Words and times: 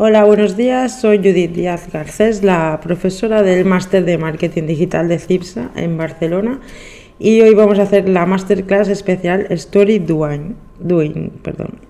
Hola, 0.00 0.22
buenos 0.22 0.56
días. 0.56 1.00
Soy 1.00 1.18
Judith 1.18 1.50
Díaz 1.50 1.88
Garcés, 1.92 2.44
la 2.44 2.78
profesora 2.80 3.42
del 3.42 3.64
máster 3.64 4.04
de 4.04 4.16
marketing 4.16 4.68
digital 4.68 5.08
de 5.08 5.18
CIPSA 5.18 5.72
en 5.74 5.98
Barcelona. 5.98 6.60
Y 7.18 7.40
hoy 7.40 7.52
vamos 7.52 7.80
a 7.80 7.82
hacer 7.82 8.08
la 8.08 8.24
masterclass 8.24 8.86
especial 8.86 9.48
Story 9.50 9.98
Doing. 9.98 10.54
doing 10.78 11.32
perdón. 11.42 11.80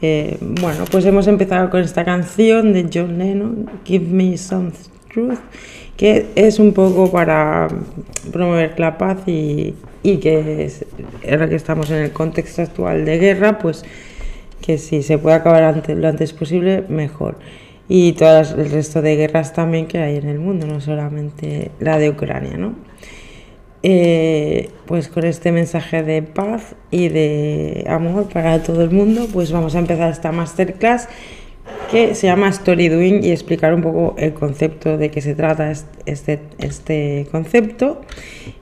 Eh, 0.00 0.38
bueno, 0.40 0.86
pues 0.90 1.04
hemos 1.04 1.26
empezado 1.26 1.68
con 1.68 1.82
esta 1.82 2.06
canción 2.06 2.72
de 2.72 2.88
John 2.90 3.18
Lennon, 3.18 3.70
Give 3.84 4.06
Me 4.06 4.38
Some 4.38 4.72
Truth, 5.12 5.40
que 5.98 6.24
es 6.36 6.58
un 6.58 6.72
poco 6.72 7.12
para 7.12 7.68
promover 8.32 8.80
la 8.80 8.96
paz 8.96 9.18
y, 9.26 9.74
que 10.02 10.64
es, 10.64 10.86
ahora 11.30 11.50
que 11.50 11.56
estamos 11.56 11.90
en 11.90 11.98
el 11.98 12.12
contexto 12.12 12.62
actual 12.62 13.04
de 13.04 13.18
guerra, 13.18 13.58
pues 13.58 13.84
que 14.60 14.78
si 14.78 15.02
se 15.02 15.18
puede 15.18 15.36
acabar 15.36 15.62
antes, 15.62 15.96
lo 15.96 16.08
antes 16.08 16.32
posible, 16.32 16.84
mejor. 16.88 17.38
Y 17.88 18.12
todas 18.12 18.52
el 18.52 18.70
resto 18.70 19.02
de 19.02 19.16
guerras 19.16 19.52
también 19.52 19.86
que 19.86 19.98
hay 19.98 20.16
en 20.16 20.28
el 20.28 20.38
mundo, 20.38 20.66
no 20.66 20.80
solamente 20.80 21.70
la 21.80 21.98
de 21.98 22.10
Ucrania, 22.10 22.56
¿no? 22.56 22.74
Eh, 23.82 24.68
pues 24.84 25.08
con 25.08 25.24
este 25.24 25.52
mensaje 25.52 26.02
de 26.02 26.22
paz 26.22 26.74
y 26.90 27.08
de 27.08 27.86
amor 27.88 28.28
para 28.28 28.62
todo 28.62 28.84
el 28.84 28.90
mundo, 28.90 29.26
pues 29.32 29.50
vamos 29.52 29.74
a 29.74 29.78
empezar 29.78 30.10
esta 30.10 30.32
masterclass 30.32 31.08
que 31.90 32.14
se 32.14 32.26
llama 32.26 32.48
Story 32.50 32.88
Doing 32.88 33.24
y 33.24 33.30
explicar 33.30 33.72
un 33.74 33.82
poco 33.82 34.14
el 34.18 34.34
concepto 34.34 34.98
de 34.98 35.10
qué 35.10 35.22
se 35.22 35.34
trata 35.34 35.72
este, 36.06 36.40
este 36.58 37.26
concepto, 37.30 38.02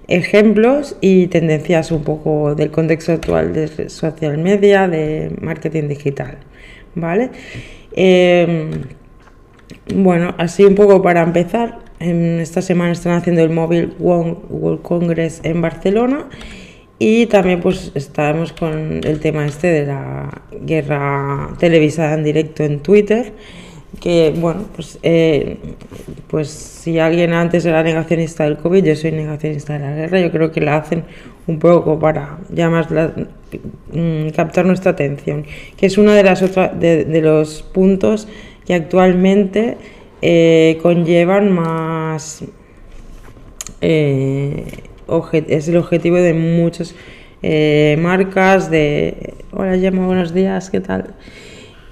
ejemplos 0.09 0.97
y 1.01 1.27
tendencias 1.29 1.93
un 1.93 2.03
poco 2.03 2.55
del 2.55 2.71
contexto 2.71 3.13
actual 3.13 3.53
de 3.53 3.89
social 3.89 4.39
media, 4.39 4.89
de 4.89 5.31
marketing 5.41 5.89
digital. 5.89 6.39
¿Vale? 6.95 7.31
Em, 7.93 8.71
bueno, 9.95 10.35
así 10.39 10.65
un 10.65 10.75
poco 10.75 11.03
para 11.03 11.23
empezar, 11.23 11.79
esta 12.01 12.63
semana 12.63 12.93
están 12.93 13.13
haciendo 13.13 13.43
el 13.43 13.51
Mobile 13.51 13.91
World 13.99 14.83
Congress 14.83 15.41
en 15.43 15.61
Barcelona 15.61 16.27
y 16.99 17.27
también 17.27 17.61
pues 17.61 17.93
estábamos 17.95 18.53
con 18.53 19.01
el 19.05 19.21
tema 19.21 19.47
este 19.47 19.69
de 19.69 19.87
la 19.87 20.43
guerra 20.63 21.55
televisada 21.59 22.15
en 22.15 22.25
directo 22.25 22.65
en 22.65 22.81
Twitter, 22.81 23.33
que 24.01 24.35
bueno, 24.37 24.65
pues, 24.75 24.99
eh, 25.03 25.59
pues 26.29 26.49
si 26.49 26.99
alguien 26.99 27.33
antes 27.33 27.65
era 27.65 27.83
negacionista 27.83 28.45
del 28.45 28.59
COVID, 28.59 28.85
yo 28.85 28.97
soy 28.97 29.13
negacionista 29.13 29.75
de 29.75 29.79
la 29.81 29.93
guerra, 29.93 30.21
yo 30.21 30.31
creo 30.31 30.53
que 30.53 30.61
la 30.61 30.77
hacen 30.77 31.05
un 31.47 31.59
poco 31.59 31.99
para 31.99 32.39
ya 32.51 32.69
más 32.69 32.89
mm, 32.91 34.29
captar 34.37 34.67
nuestra 34.67 34.93
atención, 34.93 35.45
que 35.77 35.87
es 35.87 35.99
uno 35.99 36.13
de, 36.13 36.23
las 36.23 36.43
otras 36.43 36.79
de, 36.79 37.21
los 37.23 37.63
puntos 37.63 38.29
que 38.67 38.75
actualmente 38.75 39.79
eh, 40.23 40.79
conllevan 40.83 41.51
más... 41.53 42.45
Eh, 43.81 44.65
es 45.49 45.69
el 45.69 45.77
objetivo 45.79 46.17
de 46.17 46.35
muchas 46.35 46.95
eh, 47.43 47.97
marcas, 48.01 48.71
de, 48.71 49.35
hola 49.53 49.77
llamo, 49.77 50.07
buenos 50.07 50.35
días, 50.35 50.69
¿qué 50.69 50.81
tal? 50.81 51.15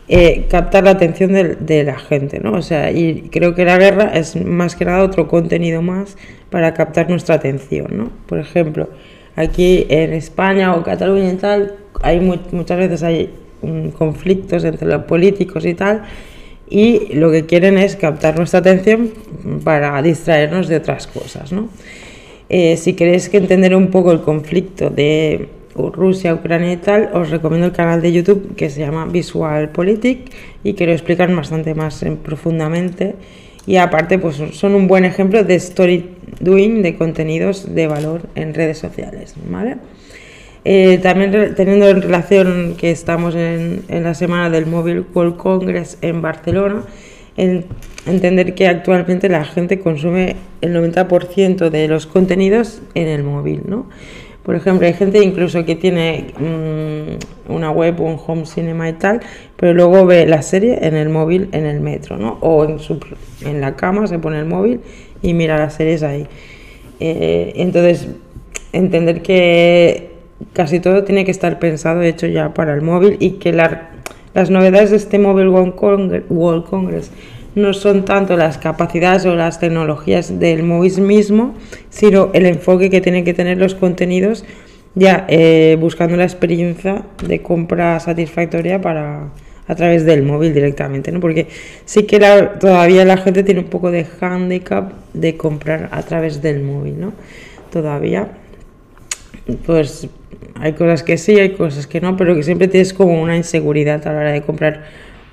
Eh, 0.09 0.47
captar 0.49 0.85
la 0.85 0.91
atención 0.91 1.33
de, 1.33 1.85
la 1.85 1.99
gente, 1.99 2.39
¿no? 2.39 2.53
O 2.53 2.63
sea, 2.63 2.93
y 2.93 3.23
creo 3.33 3.57
que 3.57 3.65
la 3.65 3.77
guerra 3.77 4.13
es 4.15 4.37
más 4.37 4.77
que 4.77 4.85
nada 4.85 5.03
otro 5.03 5.27
contenido 5.27 5.83
más 5.83 6.17
para 6.49 6.75
captar 6.75 7.11
nuestra 7.11 7.35
atención, 7.35 7.89
¿no? 7.91 8.11
Por 8.29 8.39
ejemplo, 8.39 8.89
aquí 9.35 9.85
en 9.89 10.13
España 10.13 10.77
o 10.77 10.85
Cataluña 10.85 11.33
y 11.33 11.37
tal, 11.37 11.75
hay 12.03 12.21
muchas 12.21 12.79
veces 12.79 13.03
hay 13.03 13.31
mm, 13.63 13.89
conflictos 13.89 14.63
entre 14.63 14.87
los 14.87 15.03
políticos 15.07 15.67
y 15.67 15.75
tal, 15.75 16.03
y 16.71 17.13
lo 17.15 17.33
que 17.33 17.47
quieren 17.47 17.77
es 17.77 17.97
captar 17.97 18.37
nuestra 18.37 18.61
atención 18.61 19.11
para 19.65 20.01
distraernos 20.03 20.69
de 20.69 20.77
otras 20.77 21.09
cosas, 21.09 21.51
¿no? 21.51 21.69
Eh, 22.49 22.77
si 22.77 22.93
queréis 22.93 23.29
que 23.29 23.39
entender 23.39 23.75
un 23.75 23.89
poco 23.89 24.13
el 24.13 24.21
conflicto 24.21 24.89
de 24.89 25.49
Rusia, 25.77 26.35
Ucrania 26.35 26.73
y 26.73 26.77
tal, 26.77 27.11
os 27.13 27.31
recomiendo 27.31 27.67
el 27.67 27.73
canal 27.73 28.01
de 28.01 28.13
YouTube 28.13 28.55
que 28.57 28.71
se 28.71 28.81
llama 28.81 29.07
Visual 29.07 29.69
Politic 29.71 30.33
y 30.65 30.73
que 30.73 30.87
lo 30.87 30.93
explican 30.93 31.35
bastante 31.37 31.75
más 31.75 32.05
profundamente. 32.23 33.15
Y 33.67 33.77
aparte, 33.77 34.19
pues 34.19 34.41
son 34.53 34.75
un 34.75 34.87
buen 34.89 35.05
ejemplo 35.05 35.43
de 35.43 35.57
story 35.57 36.11
doing 36.41 36.83
de 36.83 36.97
contenidos 36.97 37.75
de 37.75 37.87
valor 37.87 38.23
en 38.35 38.55
redes 38.55 38.79
sociales, 38.79 39.35
¿vale? 39.51 39.77
Eh, 40.65 40.99
también 41.03 41.55
teniendo 41.55 41.89
en 41.89 42.03
relación 42.03 42.75
que 42.77 42.91
estamos 42.91 43.35
en, 43.35 43.83
en 43.89 44.03
la 44.03 44.15
semana 44.15 44.51
del 44.51 44.67
Mobile 44.67 45.05
World 45.15 45.37
Congress 45.37 45.99
en 46.01 46.23
Barcelona, 46.23 46.83
entender 47.37 48.55
que 48.55 48.67
actualmente 48.67 49.29
la 49.29 49.45
gente 49.45 49.79
consume 49.79 50.37
el 50.61 50.75
90% 50.75 51.71
de 51.71 51.89
los 51.89 52.07
contenidos 52.07 52.81
en 52.95 53.09
el 53.09 53.23
móvil, 53.23 53.63
¿no? 53.67 53.87
Por 54.47 54.55
ejemplo, 54.55 54.87
hay 54.87 54.93
gente 54.93 55.21
incluso 55.25 55.65
que 55.65 55.75
tiene 55.75 56.27
mm, 56.39 57.53
una 57.53 57.73
web, 57.73 58.01
un 58.01 58.17
home 58.25 58.47
cinema 58.47 58.89
y 58.89 58.93
tal, 58.93 59.21
pero 59.57 59.75
luego 59.75 60.07
ve 60.07 60.25
la 60.25 60.41
serie 60.41 60.79
en 60.83 60.95
el 60.95 61.09
móvil, 61.09 61.49
en 61.51 61.67
el 61.67 61.81
metro, 61.81 62.17
¿no? 62.17 62.39
O 62.43 62.65
en, 62.65 62.79
su, 62.79 63.01
en 63.45 63.61
la 63.61 63.75
cama 63.75 64.07
se 64.07 64.21
pone 64.21 64.39
el 64.39 64.45
móvil 64.45 64.83
y 65.21 65.35
mira 65.35 65.59
las 65.59 65.75
series 65.75 66.05
ahí. 66.05 66.29
Eh, 67.01 67.55
entonces, 67.57 68.07
entender 68.73 69.21
que 69.21 70.13
casi 70.53 70.79
todo 70.79 71.03
tiene 71.03 71.25
que 71.25 71.33
estar 71.33 71.59
pensado, 71.59 72.03
hecho 72.03 72.29
ya 72.29 72.55
para 72.55 72.73
el 72.73 72.83
móvil 72.83 73.17
y 73.19 73.33
que 73.33 73.53
la 73.53 73.91
las 74.37 74.51
novedades 74.51 74.91
de 74.91 74.97
este 74.99 75.19
Mobile 75.19 75.49
World 75.49 76.65
Congress 76.67 77.11
no 77.57 77.73
son 77.73 78.05
tanto 78.05 78.37
las 78.37 78.59
capacidades 78.59 79.25
o 79.25 79.35
las 79.35 79.59
tecnologías 79.59 80.39
del 80.39 80.63
móvil 80.63 81.01
mismo, 81.01 81.55
sino 81.89 82.31
el 82.35 82.47
enfoque 82.47 82.91
que 82.91 83.01
tienen 83.01 83.25
que 83.25 83.35
tener 83.35 83.59
los 83.59 83.75
contenidos 83.75 84.45
ya 84.95 85.25
eh, 85.29 85.77
buscando 85.81 86.17
la 86.17 86.25
experiencia 86.25 87.03
de 87.27 87.43
compra 87.43 87.99
satisfactoria 87.99 88.81
para 88.81 89.29
a 89.69 89.75
través 89.75 90.05
del 90.05 90.23
móvil 90.23 90.55
directamente, 90.55 91.11
¿no? 91.11 91.19
Porque 91.19 91.49
sí 91.85 92.05
que 92.05 92.19
todavía 92.19 93.05
la 93.05 93.17
gente 93.17 93.43
tiene 93.43 93.61
un 93.61 93.67
poco 93.67 93.91
de 93.91 94.07
handicap 94.21 94.93
de 95.13 95.37
comprar 95.37 95.89
a 95.93 96.03
través 96.03 96.41
del 96.41 96.63
móvil, 96.63 97.01
¿no? 97.01 97.13
Todavía, 97.73 98.29
pues 99.65 100.09
hay 100.55 100.75
cosas 100.75 101.03
que 101.03 101.19
sí, 101.19 101.41
hay 101.41 101.51
cosas 101.55 101.87
que 101.87 102.01
no, 102.01 102.17
pero 102.17 102.35
que 102.35 102.43
siempre 102.45 102.69
tienes 102.69 102.93
como 102.93 103.21
una 103.21 103.37
inseguridad 103.37 104.07
a 104.07 104.13
la 104.13 104.21
hora 104.21 104.33
de 104.33 104.43
comprar 104.43 104.85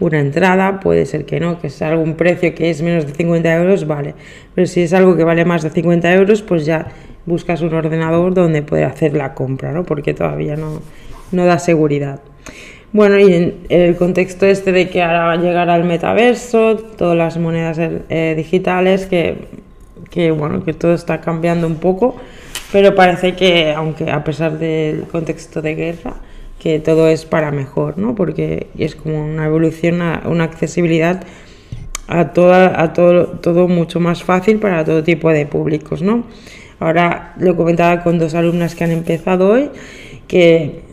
una 0.03 0.19
entrada, 0.19 0.81
puede 0.81 1.05
ser 1.05 1.25
que 1.25 1.39
no, 1.39 1.59
que 1.59 1.67
es 1.67 1.81
algún 1.81 2.15
precio 2.15 2.53
que 2.53 2.69
es 2.69 2.81
menos 2.81 3.07
de 3.07 3.13
50 3.13 3.55
euros, 3.55 3.87
vale, 3.87 4.15
pero 4.53 4.67
si 4.67 4.81
es 4.81 4.93
algo 4.93 5.15
que 5.15 5.23
vale 5.23 5.45
más 5.45 5.63
de 5.63 5.69
50 5.69 6.13
euros, 6.13 6.41
pues 6.41 6.65
ya 6.65 6.87
buscas 7.25 7.61
un 7.61 7.73
ordenador 7.73 8.33
donde 8.33 8.61
poder 8.63 8.83
hacer 8.83 9.13
la 9.13 9.33
compra, 9.33 9.71
¿no? 9.71 9.83
Porque 9.85 10.13
todavía 10.13 10.57
no, 10.57 10.81
no 11.31 11.45
da 11.45 11.57
seguridad. 11.57 12.19
Bueno, 12.91 13.17
y 13.17 13.33
en 13.33 13.65
el 13.69 13.95
contexto 13.95 14.45
este 14.45 14.73
de 14.73 14.89
que 14.89 15.01
ahora 15.01 15.23
va 15.23 15.31
a 15.31 15.37
llegar 15.37 15.69
al 15.69 15.85
metaverso, 15.85 16.75
todas 16.75 17.17
las 17.17 17.37
monedas 17.37 17.79
eh, 17.79 18.33
digitales, 18.35 19.05
que, 19.05 19.47
que, 20.11 20.31
bueno, 20.31 20.65
que 20.65 20.73
todo 20.73 20.93
está 20.93 21.21
cambiando 21.21 21.65
un 21.65 21.77
poco, 21.77 22.17
pero 22.73 22.93
parece 22.93 23.35
que, 23.35 23.71
aunque 23.71 24.11
a 24.11 24.23
pesar 24.23 24.59
del 24.59 25.03
contexto 25.03 25.61
de 25.61 25.75
guerra, 25.75 26.13
que 26.63 26.79
todo 26.79 27.09
es 27.09 27.25
para 27.25 27.51
mejor, 27.51 27.97
¿no? 27.97 28.15
Porque 28.15 28.67
es 28.77 28.95
como 28.95 29.21
una 29.21 29.47
evolución, 29.47 30.01
una 30.25 30.45
accesibilidad 30.45 31.25
a, 32.07 32.31
toda, 32.31 32.81
a 32.81 32.93
todo, 32.93 33.27
todo 33.27 33.67
mucho 33.67 33.99
más 33.99 34.23
fácil 34.23 34.59
para 34.59 34.85
todo 34.85 35.03
tipo 35.03 35.29
de 35.29 35.45
públicos, 35.45 36.01
¿no? 36.01 36.23
Ahora 36.79 37.33
lo 37.37 37.57
comentaba 37.57 38.01
con 38.01 38.17
dos 38.17 38.33
alumnas 38.33 38.75
que 38.75 38.85
han 38.85 38.91
empezado 38.91 39.49
hoy, 39.49 39.71
que 40.25 40.83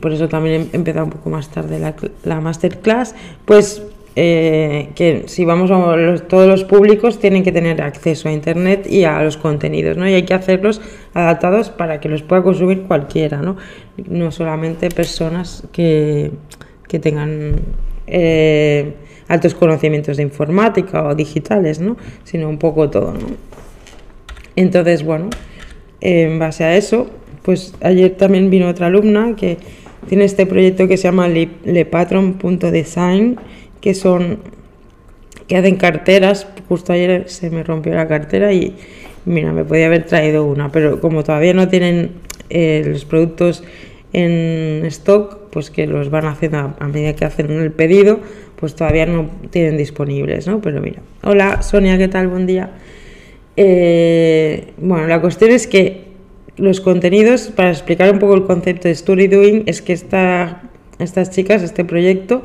por 0.00 0.12
eso 0.12 0.28
también 0.28 0.70
he 0.72 0.76
empezado 0.76 1.06
un 1.06 1.10
poco 1.10 1.30
más 1.30 1.48
tarde 1.48 1.80
la, 1.80 1.96
la 2.22 2.40
masterclass, 2.40 3.16
pues 3.46 3.82
eh, 4.16 4.88
que 4.96 5.24
si 5.26 5.44
vamos 5.44 5.70
a 5.70 5.76
todos 6.26 6.48
los 6.48 6.64
públicos 6.64 7.20
tienen 7.20 7.44
que 7.44 7.52
tener 7.52 7.80
acceso 7.80 8.28
a 8.28 8.32
internet 8.32 8.88
y 8.90 9.04
a 9.04 9.22
los 9.22 9.36
contenidos, 9.36 9.96
¿no? 9.96 10.08
Y 10.08 10.14
hay 10.14 10.24
que 10.24 10.34
hacerlos 10.34 10.80
adaptados 11.14 11.70
para 11.70 12.00
que 12.00 12.08
los 12.08 12.22
pueda 12.22 12.42
consumir 12.42 12.82
cualquiera, 12.82 13.40
¿no? 13.40 13.56
No 14.08 14.32
solamente 14.32 14.88
personas 14.88 15.62
que, 15.72 16.32
que 16.88 16.98
tengan 16.98 17.54
eh, 18.08 18.94
altos 19.28 19.54
conocimientos 19.54 20.16
de 20.16 20.24
informática 20.24 21.04
o 21.04 21.14
digitales, 21.14 21.80
¿no? 21.80 21.96
Sino 22.24 22.48
un 22.48 22.58
poco 22.58 22.90
todo, 22.90 23.12
¿no? 23.12 23.28
Entonces, 24.56 25.04
bueno, 25.04 25.30
en 26.00 26.40
base 26.40 26.64
a 26.64 26.76
eso, 26.76 27.08
pues 27.42 27.74
ayer 27.80 28.16
también 28.16 28.50
vino 28.50 28.68
otra 28.68 28.88
alumna 28.88 29.36
que 29.36 29.58
tiene 30.08 30.24
este 30.24 30.46
proyecto 30.46 30.88
que 30.88 30.96
se 30.96 31.04
llama 31.04 31.28
lepatron.design 31.28 33.38
que 33.80 33.94
son 33.94 34.38
que 35.46 35.56
hacen 35.56 35.76
carteras. 35.76 36.46
Justo 36.68 36.92
ayer 36.92 37.28
se 37.28 37.50
me 37.50 37.64
rompió 37.64 37.92
la 37.94 38.06
cartera 38.06 38.52
y 38.52 38.76
mira, 39.24 39.52
me 39.52 39.64
podía 39.64 39.86
haber 39.86 40.04
traído 40.04 40.44
una, 40.44 40.70
pero 40.70 41.00
como 41.00 41.24
todavía 41.24 41.54
no 41.54 41.68
tienen 41.68 42.12
eh, 42.50 42.84
los 42.86 43.04
productos 43.04 43.64
en 44.12 44.84
stock, 44.86 45.50
pues 45.50 45.70
que 45.70 45.86
los 45.86 46.10
van 46.10 46.26
haciendo 46.26 46.74
a, 46.78 46.88
medida 46.88 47.14
que 47.14 47.24
hacen 47.24 47.50
el 47.50 47.72
pedido, 47.72 48.20
pues 48.56 48.74
todavía 48.74 49.06
no 49.06 49.30
tienen 49.50 49.76
disponibles, 49.76 50.46
¿no? 50.46 50.60
Pero 50.60 50.80
mira, 50.80 51.00
hola 51.22 51.62
Sonia, 51.62 51.96
¿qué 51.98 52.08
tal? 52.08 52.28
Buen 52.28 52.46
día. 52.46 52.70
Eh, 53.56 54.72
bueno, 54.78 55.06
la 55.06 55.20
cuestión 55.20 55.50
es 55.50 55.66
que 55.66 56.04
los 56.56 56.80
contenidos, 56.80 57.52
para 57.54 57.70
explicar 57.70 58.12
un 58.12 58.18
poco 58.18 58.34
el 58.34 58.44
concepto 58.44 58.88
de 58.88 58.92
Story 58.92 59.28
Doing, 59.28 59.64
es 59.66 59.82
que 59.82 59.92
esta, 59.92 60.62
estas 60.98 61.30
chicas, 61.30 61.62
este 61.62 61.84
proyecto, 61.84 62.42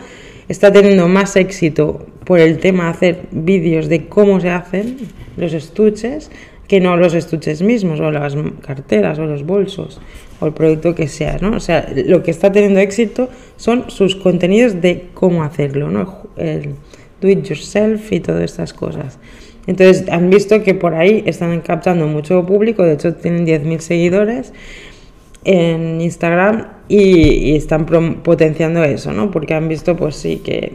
está 0.48 0.72
teniendo 0.72 1.08
más 1.08 1.36
éxito 1.36 2.06
por 2.24 2.40
el 2.40 2.60
tema 2.60 2.86
de 2.86 2.90
hacer 2.90 3.20
vídeos 3.32 3.88
de 3.90 4.08
cómo 4.08 4.40
se 4.40 4.50
hacen 4.50 4.98
los 5.38 5.54
estuches 5.54 6.32
que 6.68 6.80
no 6.80 6.98
los 6.98 7.14
estuches 7.14 7.62
mismos 7.62 8.00
o 8.00 8.12
las 8.12 8.36
carteras 8.62 9.20
o 9.20 9.26
los 9.26 9.46
bolsos 9.46 10.02
o 10.40 10.48
el 10.48 10.54
producto 10.54 10.96
que 10.96 11.08
sea, 11.08 11.38
¿no? 11.40 11.56
O 11.56 11.60
sea, 11.60 11.88
lo 12.06 12.24
que 12.24 12.32
está 12.32 12.52
teniendo 12.52 12.80
éxito 12.80 13.30
son 13.56 13.90
sus 13.90 14.16
contenidos 14.16 14.82
de 14.82 15.10
cómo 15.14 15.44
hacerlo, 15.44 15.90
¿no? 15.90 16.28
El 16.36 16.76
do 17.22 17.30
it 17.30 17.44
yourself 17.44 18.12
y 18.12 18.20
todas 18.20 18.44
estas 18.44 18.74
cosas. 18.74 19.20
Entonces 19.68 20.10
han 20.10 20.30
visto 20.30 20.62
que 20.64 20.74
por 20.76 20.94
ahí 20.94 21.24
están 21.26 21.60
captando 21.62 22.08
mucho 22.08 22.46
público, 22.46 22.84
de 22.84 22.94
hecho 22.94 23.16
tienen 23.16 23.46
10.000 23.46 23.80
seguidores 23.80 24.54
en 25.46 26.02
Instagram 26.02 26.68
y, 26.90 27.56
están 27.56 27.86
potenciando 28.24 28.84
eso, 28.84 29.14
¿no? 29.14 29.32
Porque 29.32 29.54
han 29.54 29.68
visto, 29.68 29.96
pues 29.96 30.16
sí, 30.16 30.42
que, 30.44 30.74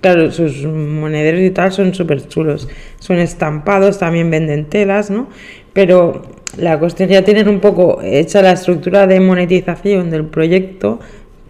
claro, 0.00 0.30
sus 0.30 0.64
monederos 0.64 1.40
y 1.40 1.50
tal 1.50 1.72
son 1.72 1.94
súper 1.94 2.28
chulos, 2.28 2.68
son 3.00 3.18
estampados, 3.18 3.98
también 3.98 4.30
venden 4.30 4.66
telas, 4.66 5.10
¿no? 5.10 5.28
Pero 5.72 6.22
la 6.56 6.78
cuestión 6.78 7.08
ya 7.08 7.22
tienen 7.22 7.48
un 7.48 7.60
poco 7.60 8.00
hecha 8.02 8.42
la 8.42 8.52
estructura 8.52 9.06
de 9.06 9.20
monetización 9.20 10.10
del 10.10 10.26
proyecto 10.26 11.00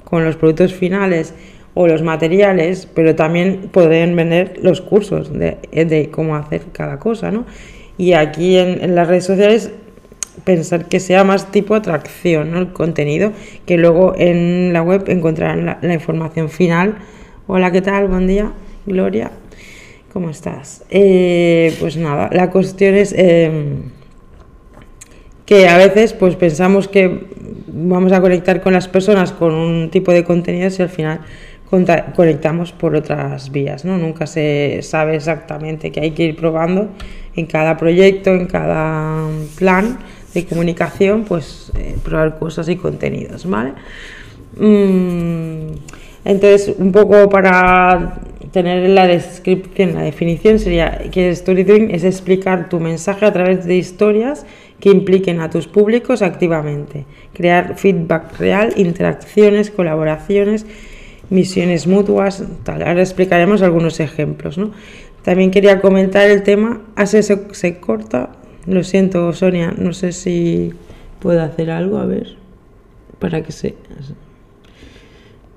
con 0.04 0.24
los 0.24 0.36
productos 0.36 0.74
finales 0.74 1.34
o 1.74 1.86
los 1.86 2.02
materiales, 2.02 2.88
pero 2.94 3.14
también 3.14 3.68
pueden 3.72 4.16
vender 4.16 4.58
los 4.62 4.80
cursos 4.80 5.30
de, 5.32 6.08
cómo 6.10 6.36
hacer 6.36 6.62
cada 6.72 6.98
cosa, 6.98 7.30
¿no? 7.30 7.46
Y 7.96 8.14
aquí 8.14 8.56
en, 8.56 8.94
las 8.94 9.08
redes 9.08 9.24
sociales 9.24 9.72
pensar 10.44 10.86
que 10.86 11.00
sea 11.00 11.24
más 11.24 11.50
tipo 11.50 11.74
atracción, 11.74 12.50
¿no? 12.50 12.58
El 12.58 12.72
contenido, 12.72 13.32
que 13.66 13.76
luego 13.76 14.14
en 14.16 14.72
la 14.72 14.82
web 14.82 15.04
encontrarán 15.08 15.78
la, 15.80 15.94
información 15.94 16.48
final. 16.48 16.96
Hola, 17.46 17.70
¿qué 17.70 17.80
tal? 17.80 18.08
Buen 18.08 18.26
día, 18.26 18.52
Gloria. 18.86 19.30
¿Cómo 20.12 20.30
estás? 20.30 20.84
Eh, 20.90 21.74
pues 21.80 21.96
nada, 21.96 22.30
la 22.32 22.50
cuestión 22.50 22.94
es 22.94 23.14
em, 23.16 23.90
que 25.46 25.68
a 25.68 25.76
veces 25.76 26.12
pues 26.12 26.36
pensamos 26.36 26.88
que 26.88 27.26
vamos 27.68 28.12
a 28.12 28.20
conectar 28.20 28.60
con 28.60 28.72
las 28.72 28.88
personas 28.88 29.32
con 29.32 29.54
un 29.54 29.90
tipo 29.90 30.12
de 30.12 30.24
contenido 30.24 30.68
y 30.76 30.82
al 30.82 30.88
final 30.88 31.20
conectamos 32.16 32.72
por 32.72 32.96
otras 32.96 33.52
vías, 33.52 33.84
¿no? 33.84 33.96
Nunca 33.96 34.26
se 34.26 34.80
sabe 34.82 35.14
exactamente 35.14 35.92
que 35.92 36.00
hay 36.00 36.10
que 36.10 36.24
ir 36.24 36.36
probando 36.36 36.88
en 37.36 37.46
cada 37.46 37.76
proyecto, 37.76 38.30
en 38.30 38.46
cada 38.46 39.28
plan 39.56 39.98
de 40.34 40.46
comunicación, 40.46 41.24
pues 41.24 41.72
eh, 41.76 41.96
probar 42.02 42.38
cosas 42.38 42.68
y 42.68 42.76
contenidos, 42.76 43.46
¿vale? 43.46 43.72
Mm, 44.56 45.72
entonces, 46.24 46.74
un 46.78 46.92
poco 46.92 47.28
para 47.28 48.20
tener 48.52 48.90
la 48.90 49.06
descripción, 49.06 49.94
la 49.94 50.02
definición 50.02 50.58
sería 50.58 50.98
que 51.10 51.34
storytelling 51.34 51.90
es 51.90 52.04
explicar 52.04 52.68
tu 52.68 52.80
mensaje 52.80 53.24
a 53.24 53.32
través 53.32 53.64
de 53.64 53.76
historias 53.76 54.44
que 54.80 54.90
impliquen 54.90 55.40
a 55.40 55.50
tus 55.50 55.68
públicos 55.68 56.22
activamente, 56.22 57.04
crear 57.32 57.76
feedback 57.76 58.38
real, 58.38 58.72
interacciones, 58.76 59.70
colaboraciones, 59.70 60.66
misiones 61.28 61.86
mutuas, 61.86 62.42
tal. 62.64 62.82
Ahora 62.82 63.00
explicaremos 63.00 63.62
algunos 63.62 64.00
ejemplos, 64.00 64.58
¿no? 64.58 64.72
También 65.22 65.50
quería 65.50 65.80
comentar 65.80 66.28
el 66.30 66.42
tema, 66.42 66.80
así 66.96 67.22
se, 67.22 67.78
corta, 67.78 68.30
lo 68.66 68.84
siento 68.84 69.32
Sonia, 69.32 69.72
no 69.76 69.92
sé 69.92 70.12
si 70.12 70.72
puedo 71.20 71.42
hacer 71.42 71.70
algo, 71.70 71.98
a 71.98 72.06
ver, 72.06 72.36
para 73.18 73.42
que 73.42 73.52
se... 73.52 73.74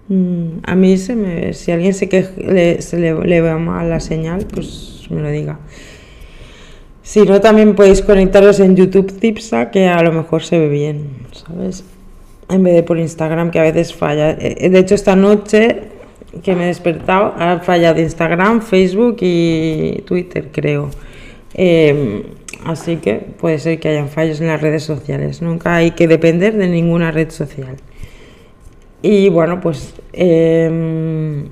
Mm, 0.09 0.59
a 0.63 0.75
mí 0.75 0.97
se 0.97 1.15
me, 1.15 1.53
si 1.53 1.71
alguien 1.71 1.93
se, 1.93 2.09
que 2.09 2.27
le, 2.37 2.81
se 2.81 2.99
le, 2.99 3.13
le 3.25 3.41
mal 3.55 3.89
la 3.89 3.99
señal, 3.99 4.45
pues 4.45 5.07
me 5.09 5.21
lo 5.21 5.29
diga. 5.29 5.59
Si 7.01 7.21
no, 7.21 7.41
también 7.41 7.75
podéis 7.75 8.01
conectaros 8.01 8.59
en 8.59 8.75
YouTube 8.75 9.19
Tipsa, 9.19 9.71
que 9.71 9.87
a 9.87 10.01
lo 10.01 10.11
mejor 10.13 10.43
se 10.43 10.57
ve 10.57 10.69
bien, 10.69 11.09
¿sabes? 11.31 11.83
En 12.49 12.63
vez 12.63 12.75
de 12.75 12.83
por 12.83 12.97
Instagram, 12.97 13.51
que 13.51 13.59
a 13.59 13.63
veces 13.63 13.93
falla. 13.93 14.31
Eh, 14.31 14.69
de 14.69 14.79
hecho, 14.79 14.95
esta 14.95 15.15
noche 15.15 15.81
que 16.41 16.55
me 16.55 16.63
he 16.63 16.67
despertado, 16.67 17.33
ha 17.37 17.59
fallado 17.59 17.99
Instagram, 17.99 18.61
Facebook 18.61 19.17
y 19.19 20.01
Twitter, 20.05 20.49
creo. 20.51 20.89
Em, 21.53 22.23
así 22.65 22.97
que 22.97 23.15
puede 23.15 23.59
ser 23.59 23.79
que 23.79 23.89
hayan 23.89 24.09
fallos 24.09 24.41
en 24.41 24.47
las 24.47 24.61
redes 24.61 24.83
sociales. 24.83 25.41
Nunca 25.41 25.75
hay 25.75 25.91
que 25.91 26.07
depender 26.07 26.55
de 26.55 26.67
ninguna 26.67 27.11
red 27.11 27.29
social. 27.29 27.75
Y 29.01 29.29
bueno, 29.29 29.59
pues 29.59 29.95
em, 30.13 31.49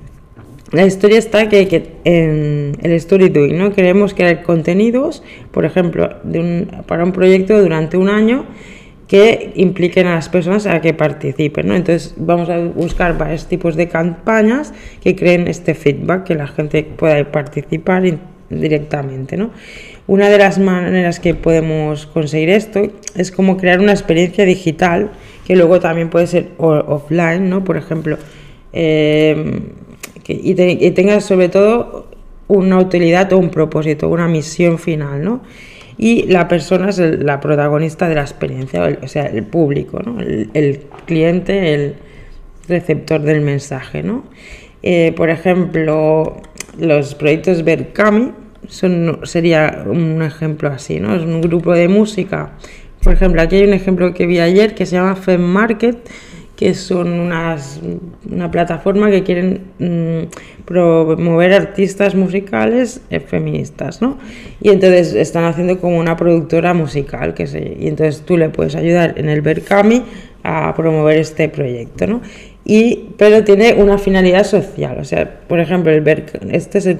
la 0.70 0.86
historia 0.86 1.18
está 1.18 1.48
que, 1.48 1.92
en 2.04 2.76
el 2.82 2.92
story 2.92 3.28
doing, 3.28 3.58
¿no? 3.58 3.72
Queremos 3.72 4.14
crear 4.14 4.42
contenidos, 4.42 5.22
por 5.50 5.64
ejemplo, 5.64 6.08
de 6.22 6.40
un, 6.40 6.84
para 6.86 7.04
un 7.04 7.12
proyecto 7.12 7.60
durante 7.60 7.96
un 7.98 8.08
año 8.08 8.46
que 9.12 9.52
impliquen 9.56 10.06
a 10.06 10.14
las 10.14 10.30
personas 10.30 10.64
a 10.64 10.80
que 10.80 10.94
participen. 10.94 11.68
¿no? 11.68 11.74
Entonces 11.74 12.14
vamos 12.16 12.48
a 12.48 12.58
buscar 12.58 13.18
varios 13.18 13.46
tipos 13.46 13.76
de 13.76 13.86
campañas 13.86 14.72
que 15.02 15.14
creen 15.14 15.48
este 15.48 15.74
feedback, 15.74 16.24
que 16.24 16.34
la 16.34 16.46
gente 16.46 16.82
pueda 16.82 17.30
participar 17.30 18.06
directamente. 18.60 19.36
¿no? 19.36 19.50
Una 20.06 20.28
de 20.28 20.38
las 20.38 20.58
maneras 20.58 21.20
que 21.20 21.34
podemos 21.34 22.06
conseguir 22.06 22.50
esto 22.50 22.82
es 23.14 23.30
como 23.30 23.56
crear 23.56 23.80
una 23.80 23.92
experiencia 23.92 24.44
digital, 24.44 25.10
que 25.46 25.56
luego 25.56 25.80
también 25.80 26.10
puede 26.10 26.26
ser 26.26 26.50
offline, 26.58 27.48
¿no? 27.48 27.64
por 27.64 27.76
ejemplo, 27.76 28.18
eh, 28.72 29.60
y, 30.26 30.86
y 30.86 30.90
tenga 30.92 31.20
sobre 31.20 31.48
todo 31.48 32.08
una 32.48 32.78
utilidad 32.78 33.32
o 33.32 33.38
un 33.38 33.50
propósito, 33.50 34.08
una 34.08 34.28
misión 34.28 34.78
final. 34.78 35.22
¿no? 35.22 35.42
y 35.98 36.24
la 36.24 36.48
persona 36.48 36.88
es 36.88 36.98
la 36.98 37.40
protagonista 37.40 38.08
de 38.08 38.14
la 38.14 38.22
experiencia, 38.22 38.98
o 39.02 39.08
sea, 39.08 39.26
el 39.26 39.44
público, 39.44 40.00
¿no? 40.02 40.20
el, 40.20 40.80
cliente, 41.06 41.74
el 41.74 41.94
receptor 42.68 43.20
del 43.20 43.40
mensaje. 43.40 44.02
¿no? 44.02 44.24
Eh, 44.82 45.12
por 45.16 45.30
ejemplo, 45.30 46.40
los 46.78 47.14
proyectos 47.14 47.62
Berkami 47.62 48.32
son, 48.68 49.20
sería 49.24 49.84
un 49.86 50.22
ejemplo 50.22 50.68
así, 50.68 51.00
¿no? 51.00 51.14
es 51.14 51.22
un 51.22 51.40
grupo 51.40 51.72
de 51.72 51.88
música. 51.88 52.52
Por 53.02 53.14
ejemplo, 53.14 53.42
aquí 53.42 53.56
hay 53.56 53.64
un 53.64 53.72
ejemplo 53.72 54.14
que 54.14 54.26
vi 54.26 54.38
ayer 54.38 54.74
que 54.74 54.86
se 54.86 54.96
llama 54.96 55.16
Fem 55.16 55.40
Market 55.40 56.08
que 56.62 56.74
son 56.74 57.18
unas, 57.18 57.80
una 58.30 58.48
plataforma 58.50 59.10
que 59.10 59.24
quieren 59.24 59.62
mm, 59.80 60.64
promover 60.64 61.54
artistas 61.54 62.14
musicales 62.14 63.00
eh, 63.10 63.18
feministas, 63.18 64.00
¿no? 64.00 64.18
Y 64.60 64.68
entonces 64.68 65.14
están 65.14 65.44
haciendo 65.44 65.80
como 65.80 65.98
una 65.98 66.16
productora 66.16 66.72
musical, 66.72 67.34
que 67.34 67.48
se, 67.48 67.76
y 67.80 67.88
entonces 67.88 68.22
tú 68.24 68.36
le 68.36 68.48
puedes 68.50 68.76
ayudar 68.76 69.14
en 69.16 69.28
el 69.28 69.40
Berkami 69.40 70.04
a 70.44 70.72
promover 70.76 71.18
este 71.18 71.48
proyecto, 71.48 72.06
¿no? 72.06 72.20
Y, 72.64 73.08
pero 73.16 73.42
tiene 73.42 73.74
una 73.74 73.98
finalidad 73.98 74.44
social, 74.44 74.98
o 75.00 75.04
sea, 75.04 75.40
por 75.48 75.58
ejemplo, 75.58 75.90
el 75.90 76.06
este 76.52 76.78
es 76.78 76.86
el 76.86 76.98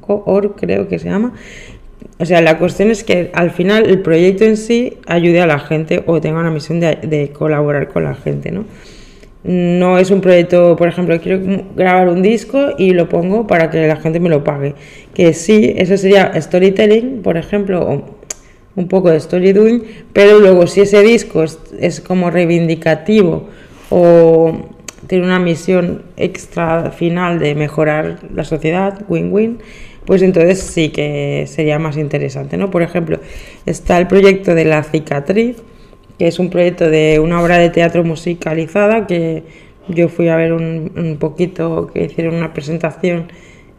coteo.org, 0.00 0.56
creo 0.56 0.88
que 0.88 0.98
se 0.98 1.08
llama, 1.08 1.32
o 2.18 2.24
sea, 2.24 2.40
la 2.40 2.58
cuestión 2.58 2.90
es 2.90 3.04
que 3.04 3.30
al 3.34 3.50
final 3.50 3.86
el 3.86 4.00
proyecto 4.00 4.44
en 4.44 4.56
sí 4.56 4.94
ayude 5.06 5.40
a 5.40 5.46
la 5.46 5.58
gente 5.58 6.02
o 6.06 6.20
tenga 6.20 6.40
una 6.40 6.50
misión 6.50 6.80
de, 6.80 7.30
colaborar 7.32 7.88
con 7.88 8.04
la 8.04 8.14
gente, 8.14 8.50
¿no? 8.50 8.64
No 9.44 9.98
es 9.98 10.10
un 10.10 10.20
proyecto, 10.20 10.74
por 10.76 10.88
ejemplo, 10.88 11.20
quiero 11.20 11.40
grabar 11.76 12.08
un 12.08 12.22
disco 12.22 12.70
y 12.78 12.92
lo 12.92 13.08
pongo 13.08 13.46
para 13.46 13.70
que 13.70 13.86
la 13.86 13.96
gente 13.96 14.18
me 14.18 14.28
lo 14.28 14.42
pague. 14.42 14.74
Que 15.14 15.34
sí, 15.34 15.72
eso 15.76 15.96
sería 15.96 16.32
storytelling, 16.40 17.22
por 17.22 17.36
ejemplo, 17.36 17.86
o 17.86 18.16
un 18.74 18.88
poco 18.88 19.10
de 19.10 19.18
story 19.18 19.54
pero 20.12 20.40
luego 20.40 20.66
si 20.66 20.80
ese 20.80 21.02
disco 21.02 21.44
es 21.80 22.00
como 22.00 22.30
reivindicativo 22.30 23.48
o 23.88 24.75
tiene 25.06 25.24
una 25.24 25.38
misión 25.38 26.02
extra 26.16 26.90
final 26.90 27.38
de 27.38 27.54
mejorar 27.54 28.18
la 28.34 28.44
sociedad, 28.44 29.02
win-win, 29.08 29.58
pues 30.04 30.22
entonces 30.22 30.60
sí 30.60 30.90
que 30.90 31.44
sería 31.48 31.78
más 31.78 31.96
interesante, 31.96 32.56
¿no? 32.56 32.70
Por 32.70 32.82
ejemplo, 32.82 33.18
está 33.66 33.98
el 33.98 34.06
proyecto 34.06 34.54
de 34.54 34.64
La 34.64 34.82
Cicatriz, 34.82 35.56
que 36.18 36.28
es 36.28 36.38
un 36.38 36.48
proyecto 36.48 36.88
de 36.88 37.18
una 37.20 37.42
obra 37.42 37.58
de 37.58 37.70
teatro 37.70 38.04
musicalizada 38.04 39.06
que 39.06 39.42
yo 39.88 40.08
fui 40.08 40.28
a 40.28 40.36
ver 40.36 40.52
un, 40.52 41.16
poquito, 41.18 41.90
que 41.92 42.04
hicieron 42.04 42.34
una 42.34 42.52
presentación 42.52 43.28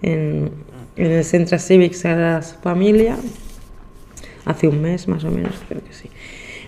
en, 0.01 0.51
el 0.95 1.23
Centro 1.23 1.59
Civics 1.59 2.05
a 2.05 2.15
la 2.15 2.41
Familia, 2.41 3.17
hace 4.45 4.67
un 4.67 4.81
mes 4.81 5.07
más 5.07 5.23
o 5.23 5.29
menos, 5.29 5.53
creo 5.67 5.83
que 5.83 5.93
sí. 5.93 6.09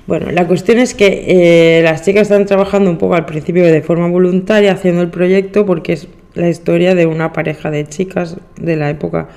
Bueno, 0.10 0.32
la 0.32 0.48
cuestión 0.48 0.80
es 0.80 0.96
que 0.96 1.26
eh, 1.28 1.84
las 1.84 2.02
chicas 2.04 2.24
están 2.24 2.48
trabajando 2.48 2.90
un 2.90 2.98
poco 2.98 3.14
al 3.14 3.28
principio 3.28 3.64
de 3.64 3.84
forma 3.84 4.08
voluntaria 4.08 4.72
haciendo 4.72 5.04
el 5.04 5.10
proyecto 5.10 5.68
porque 5.68 5.94
es 5.94 6.08
la 6.34 6.50
historia 6.50 6.96
de 6.96 7.06
una 7.06 7.32
pareja 7.32 7.70
de 7.70 7.88
chicas 7.88 8.38
de 8.60 8.76
la 8.76 8.90
época 8.90 9.30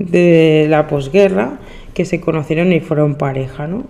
de 0.00 0.66
la 0.68 0.88
posguerra 0.88 1.60
que 1.94 2.04
se 2.04 2.20
conocieron 2.20 2.72
y 2.72 2.80
fueron 2.80 3.14
pareja, 3.14 3.68
¿no? 3.68 3.86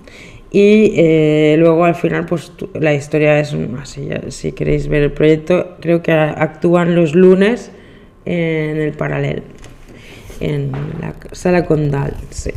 Y 0.51 0.93
eh, 0.97 1.57
luego 1.59 1.87
al 1.87 1.95
final, 1.95 2.27
pues 2.27 2.53
la 2.75 2.93
historia 2.93 3.41
es 3.41 3.57
así. 3.81 4.11
Si 4.29 4.53
queréis 4.53 4.89
ver 4.89 5.05
el 5.05 5.13
proyecto, 5.13 5.79
creo 5.81 6.03
que 6.03 6.13
actúan 6.13 6.95
los 6.95 7.15
lunes 7.15 7.71
en 8.27 8.77
el 8.77 8.93
paralel, 8.93 9.43
en 10.41 10.71
la 11.01 11.15
sala 11.33 11.65
Condal, 11.65 12.15
sí. 12.29 12.51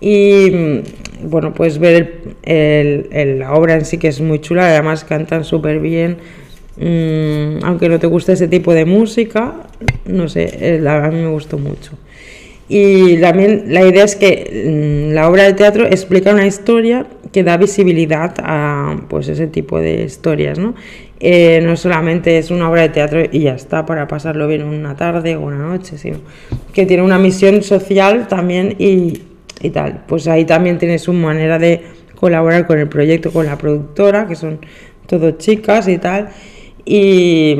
Y 0.00 0.50
mm, 0.50 0.82
bueno, 1.24 1.52
pues 1.54 1.78
ver 1.78 2.20
la 2.44 3.54
obra 3.54 3.74
en 3.74 3.84
sí 3.84 3.98
que 3.98 4.08
es 4.08 4.20
muy 4.20 4.40
chula, 4.40 4.66
además 4.66 5.04
cantan 5.04 5.44
súper 5.44 5.80
bien. 5.80 6.18
Mm, 6.76 7.64
aunque 7.64 7.88
no 7.88 7.98
te 7.98 8.06
guste 8.06 8.32
ese 8.32 8.48
tipo 8.48 8.72
de 8.72 8.84
música, 8.84 9.54
no 10.06 10.28
sé, 10.28 10.80
a 10.86 11.10
mí 11.10 11.20
me 11.20 11.28
gustó 11.28 11.58
mucho. 11.58 11.92
Y 12.68 13.18
también 13.18 13.64
la 13.68 13.84
idea 13.86 14.04
es 14.04 14.16
que 14.16 15.10
mm, 15.10 15.14
la 15.14 15.28
obra 15.28 15.44
de 15.44 15.52
teatro 15.52 15.84
explica 15.86 16.32
una 16.32 16.46
historia 16.46 17.06
que 17.30 17.42
da 17.42 17.56
visibilidad 17.56 18.34
a 18.38 18.96
pues 19.08 19.28
ese 19.28 19.46
tipo 19.46 19.78
de 19.78 20.04
historias, 20.04 20.58
¿no? 20.58 20.74
Eh, 21.20 21.60
no 21.62 21.76
solamente 21.76 22.38
es 22.38 22.50
una 22.50 22.68
obra 22.68 22.82
de 22.82 22.88
teatro 22.88 23.22
y 23.30 23.40
ya 23.40 23.54
está 23.54 23.86
para 23.86 24.08
pasarlo 24.08 24.48
bien 24.48 24.64
una 24.64 24.96
tarde 24.96 25.36
o 25.36 25.42
una 25.42 25.58
noche, 25.58 25.96
sino 25.98 26.18
que 26.72 26.84
tiene 26.84 27.02
una 27.02 27.18
misión 27.18 27.62
social 27.62 28.26
también 28.26 28.74
y, 28.78 29.22
y 29.60 29.70
tal. 29.70 30.04
Pues 30.06 30.28
ahí 30.28 30.44
también 30.44 30.78
tienes 30.78 31.08
una 31.08 31.26
manera 31.26 31.58
de 31.58 31.82
colaborar 32.14 32.66
con 32.66 32.78
el 32.78 32.88
proyecto, 32.88 33.32
con 33.32 33.46
la 33.46 33.58
productora, 33.58 34.26
que 34.26 34.36
son 34.36 34.60
todo 35.06 35.32
chicas 35.32 35.88
y 35.88 35.98
tal. 35.98 36.30
Y, 36.84 37.56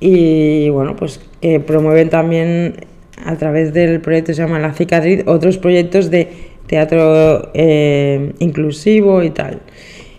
y 0.00 0.68
bueno, 0.70 0.96
pues 0.96 1.20
promueven 1.66 2.10
también 2.10 2.86
a 3.24 3.36
través 3.36 3.72
del 3.72 4.00
proyecto 4.00 4.32
se 4.32 4.42
llama 4.42 4.58
La 4.58 4.72
Cicatriz, 4.72 5.22
otros 5.26 5.58
proyectos 5.58 6.10
de 6.10 6.28
teatro 6.66 7.50
eh, 7.54 8.32
inclusivo 8.38 9.22
y 9.22 9.30
tal. 9.30 9.60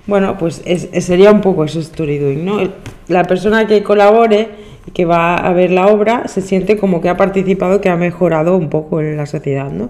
Bueno, 0.07 0.37
pues 0.37 0.61
sería 0.99 1.31
un 1.31 1.41
poco 1.41 1.63
eso 1.63 1.79
story 1.79 2.17
doing, 2.17 2.43
¿no? 2.43 2.59
La 3.07 3.23
persona 3.23 3.67
que 3.67 3.83
colabore 3.83 4.49
y 4.85 4.91
que 4.91 5.05
va 5.05 5.35
a 5.35 5.53
ver 5.53 5.71
la 5.71 5.87
obra 5.87 6.27
se 6.27 6.41
siente 6.41 6.75
como 6.77 7.01
que 7.01 7.09
ha 7.09 7.17
participado, 7.17 7.81
que 7.81 7.89
ha 7.89 7.95
mejorado 7.95 8.57
un 8.57 8.69
poco 8.69 8.99
en 8.99 9.15
la 9.15 9.25
sociedad, 9.25 9.71
¿no? 9.71 9.89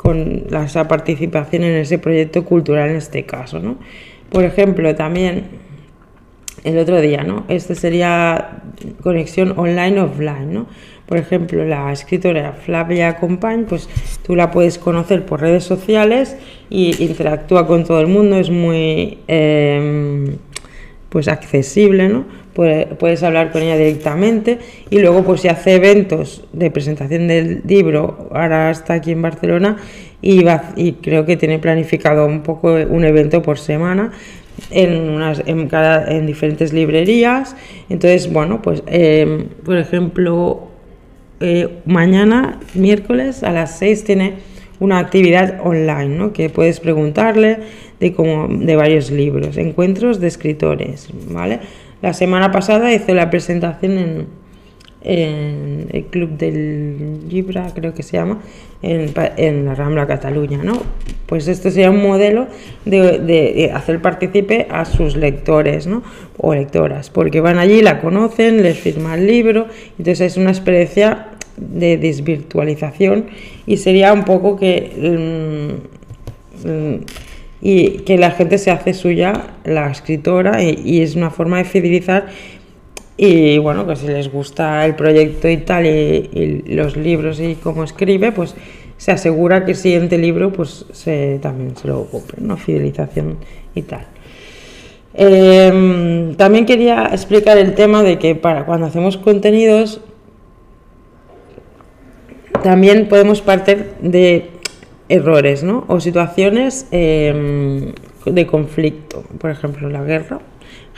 Con 0.00 0.46
esa 0.64 0.88
participación 0.88 1.64
en 1.64 1.76
ese 1.76 1.98
proyecto 1.98 2.44
cultural 2.44 2.90
en 2.90 2.96
este 2.96 3.26
caso, 3.26 3.60
¿no? 3.60 3.76
Por 4.30 4.44
ejemplo, 4.44 4.94
también 4.94 5.44
el 6.64 6.78
otro 6.78 7.00
día, 7.00 7.22
¿no? 7.22 7.44
Este 7.48 7.74
sería 7.74 8.62
conexión 9.02 9.58
online-offline, 9.58 10.52
¿no? 10.52 10.66
Por 11.06 11.18
ejemplo, 11.18 11.64
la 11.64 11.92
escritora 11.92 12.52
Flavia 12.52 13.16
Compañ, 13.16 13.64
pues 13.64 13.88
tú 14.24 14.36
la 14.36 14.50
puedes 14.50 14.78
conocer 14.78 15.26
por 15.26 15.40
redes 15.40 15.64
sociales 15.64 16.36
y 16.68 17.02
interactúa 17.02 17.66
con 17.66 17.84
todo 17.84 18.00
el 18.00 18.06
mundo, 18.06 18.36
es 18.36 18.48
muy 18.50 19.18
em, 19.26 20.36
pues 21.10 21.28
accesible, 21.28 22.08
¿no? 22.08 22.24
Puedes 22.54 23.22
hablar 23.22 23.52
con 23.52 23.62
ella 23.62 23.76
directamente 23.76 24.58
y 24.90 24.98
luego 24.98 25.22
pues 25.24 25.40
se 25.42 25.48
hace 25.48 25.74
eventos 25.74 26.44
de 26.52 26.70
presentación 26.70 27.28
del 27.28 27.62
libro, 27.66 28.28
ahora 28.32 28.70
está 28.70 28.94
aquí 28.94 29.12
en 29.12 29.22
Barcelona 29.22 29.76
y, 30.20 30.42
va, 30.42 30.72
y 30.76 30.92
creo 30.92 31.24
que 31.24 31.36
tiene 31.36 31.58
planificado 31.58 32.26
un 32.26 32.42
poco 32.42 32.74
un 32.74 33.04
evento 33.04 33.40
por 33.42 33.58
semana 33.58 34.12
en, 34.70 35.08
unas, 35.08 35.42
en, 35.46 35.68
cada, 35.68 36.10
en 36.10 36.26
diferentes 36.26 36.72
librerías. 36.72 37.56
Entonces, 37.88 38.30
bueno, 38.32 38.60
pues 38.62 38.82
em, 38.86 39.46
por 39.64 39.78
ejemplo, 39.78 40.68
eh, 41.40 41.68
mañana, 41.86 42.60
miércoles, 42.74 43.42
a 43.42 43.52
las 43.52 43.78
6 43.78 44.04
tiene 44.04 44.34
una 44.80 44.98
actividad 44.98 45.60
online, 45.62 46.08
¿no? 46.08 46.32
Que 46.32 46.50
puedes 46.50 46.80
preguntarle 46.80 47.58
de, 48.00 48.12
como, 48.12 48.48
de 48.48 48.76
varios 48.76 49.10
libros, 49.10 49.56
encuentros 49.56 50.20
de 50.20 50.26
escritores, 50.26 51.08
¿vale? 51.30 51.60
La 52.02 52.14
semana 52.14 52.50
pasada 52.50 52.92
hizo 52.92 53.14
la 53.14 53.30
presentación 53.30 53.98
en, 53.98 54.39
en 55.02 55.88
el 55.92 56.04
Club 56.06 56.36
del 56.36 57.28
Libra, 57.28 57.72
creo 57.74 57.94
que 57.94 58.02
se 58.02 58.16
llama, 58.16 58.40
en, 58.82 59.12
en, 59.36 59.64
la 59.64 59.74
Rambla 59.74 60.06
Cataluña, 60.06 60.62
¿no? 60.62 60.82
Pues 61.26 61.48
esto 61.48 61.70
sería 61.70 61.90
un 61.90 62.02
modelo 62.02 62.48
de, 62.84 63.70
hacer 63.74 64.02
partícipe 64.02 64.66
a 64.70 64.84
sus 64.84 65.16
lectores, 65.16 65.86
¿no? 65.86 66.02
O 66.36 66.54
lectoras, 66.54 67.08
porque 67.10 67.40
van 67.40 67.58
allí, 67.58 67.82
la 67.82 68.00
conocen, 68.00 68.62
les 68.62 68.78
firma 68.78 69.14
el 69.14 69.26
libro, 69.26 69.68
entonces 69.98 70.32
es 70.32 70.36
una 70.36 70.50
experiencia 70.50 71.28
de 71.56 71.96
desvirtualización 71.96 73.26
y 73.66 73.76
sería 73.78 74.12
un 74.12 74.24
poco 74.24 74.56
que... 74.56 75.78
Mm, 76.64 76.68
mm, 76.68 77.00
y 77.62 77.98
que 78.06 78.16
la 78.16 78.30
gente 78.30 78.56
se 78.56 78.70
hace 78.70 78.94
suya 78.94 79.48
la 79.64 79.90
escritora 79.90 80.62
y 80.62 81.02
es 81.02 81.14
una 81.14 81.28
forma 81.28 81.58
de 81.58 81.64
fidelizar 81.64 82.28
y 83.22 83.58
bueno, 83.58 83.86
que 83.86 83.96
si 83.96 84.06
les 84.06 84.32
gusta 84.32 84.86
el 84.86 84.94
proyecto 84.94 85.46
y 85.46 85.58
tal, 85.58 85.84
y, 85.84 86.62
los 86.68 86.96
libros 86.96 87.38
y 87.38 87.54
cómo 87.54 87.84
escribe, 87.84 88.32
pues 88.32 88.54
se 88.96 89.12
asegura 89.12 89.66
que 89.66 89.72
el 89.72 89.76
siguiente 89.76 90.16
libro 90.16 90.50
pues 90.50 90.86
se, 90.92 91.38
también 91.42 91.76
se 91.76 91.88
lo 91.88 92.06
compre, 92.06 92.38
¿no? 92.40 92.56
Fidelización 92.56 93.36
y 93.74 93.82
tal. 93.82 94.06
Em, 95.12 96.34
también 96.36 96.64
quería 96.64 97.10
explicar 97.12 97.58
el 97.58 97.74
tema 97.74 98.02
de 98.02 98.18
que 98.18 98.36
para 98.36 98.64
cuando 98.64 98.86
hacemos 98.86 99.18
contenidos 99.18 100.00
también 102.62 103.06
podemos 103.06 103.42
partir 103.42 103.96
de 104.00 104.48
errores 105.10 105.62
¿no? 105.62 105.84
o 105.88 106.00
situaciones 106.00 106.86
em, 106.90 107.92
de 108.24 108.46
conflicto, 108.46 109.24
por 109.38 109.50
ejemplo 109.50 109.90
la 109.90 110.04
guerra 110.04 110.40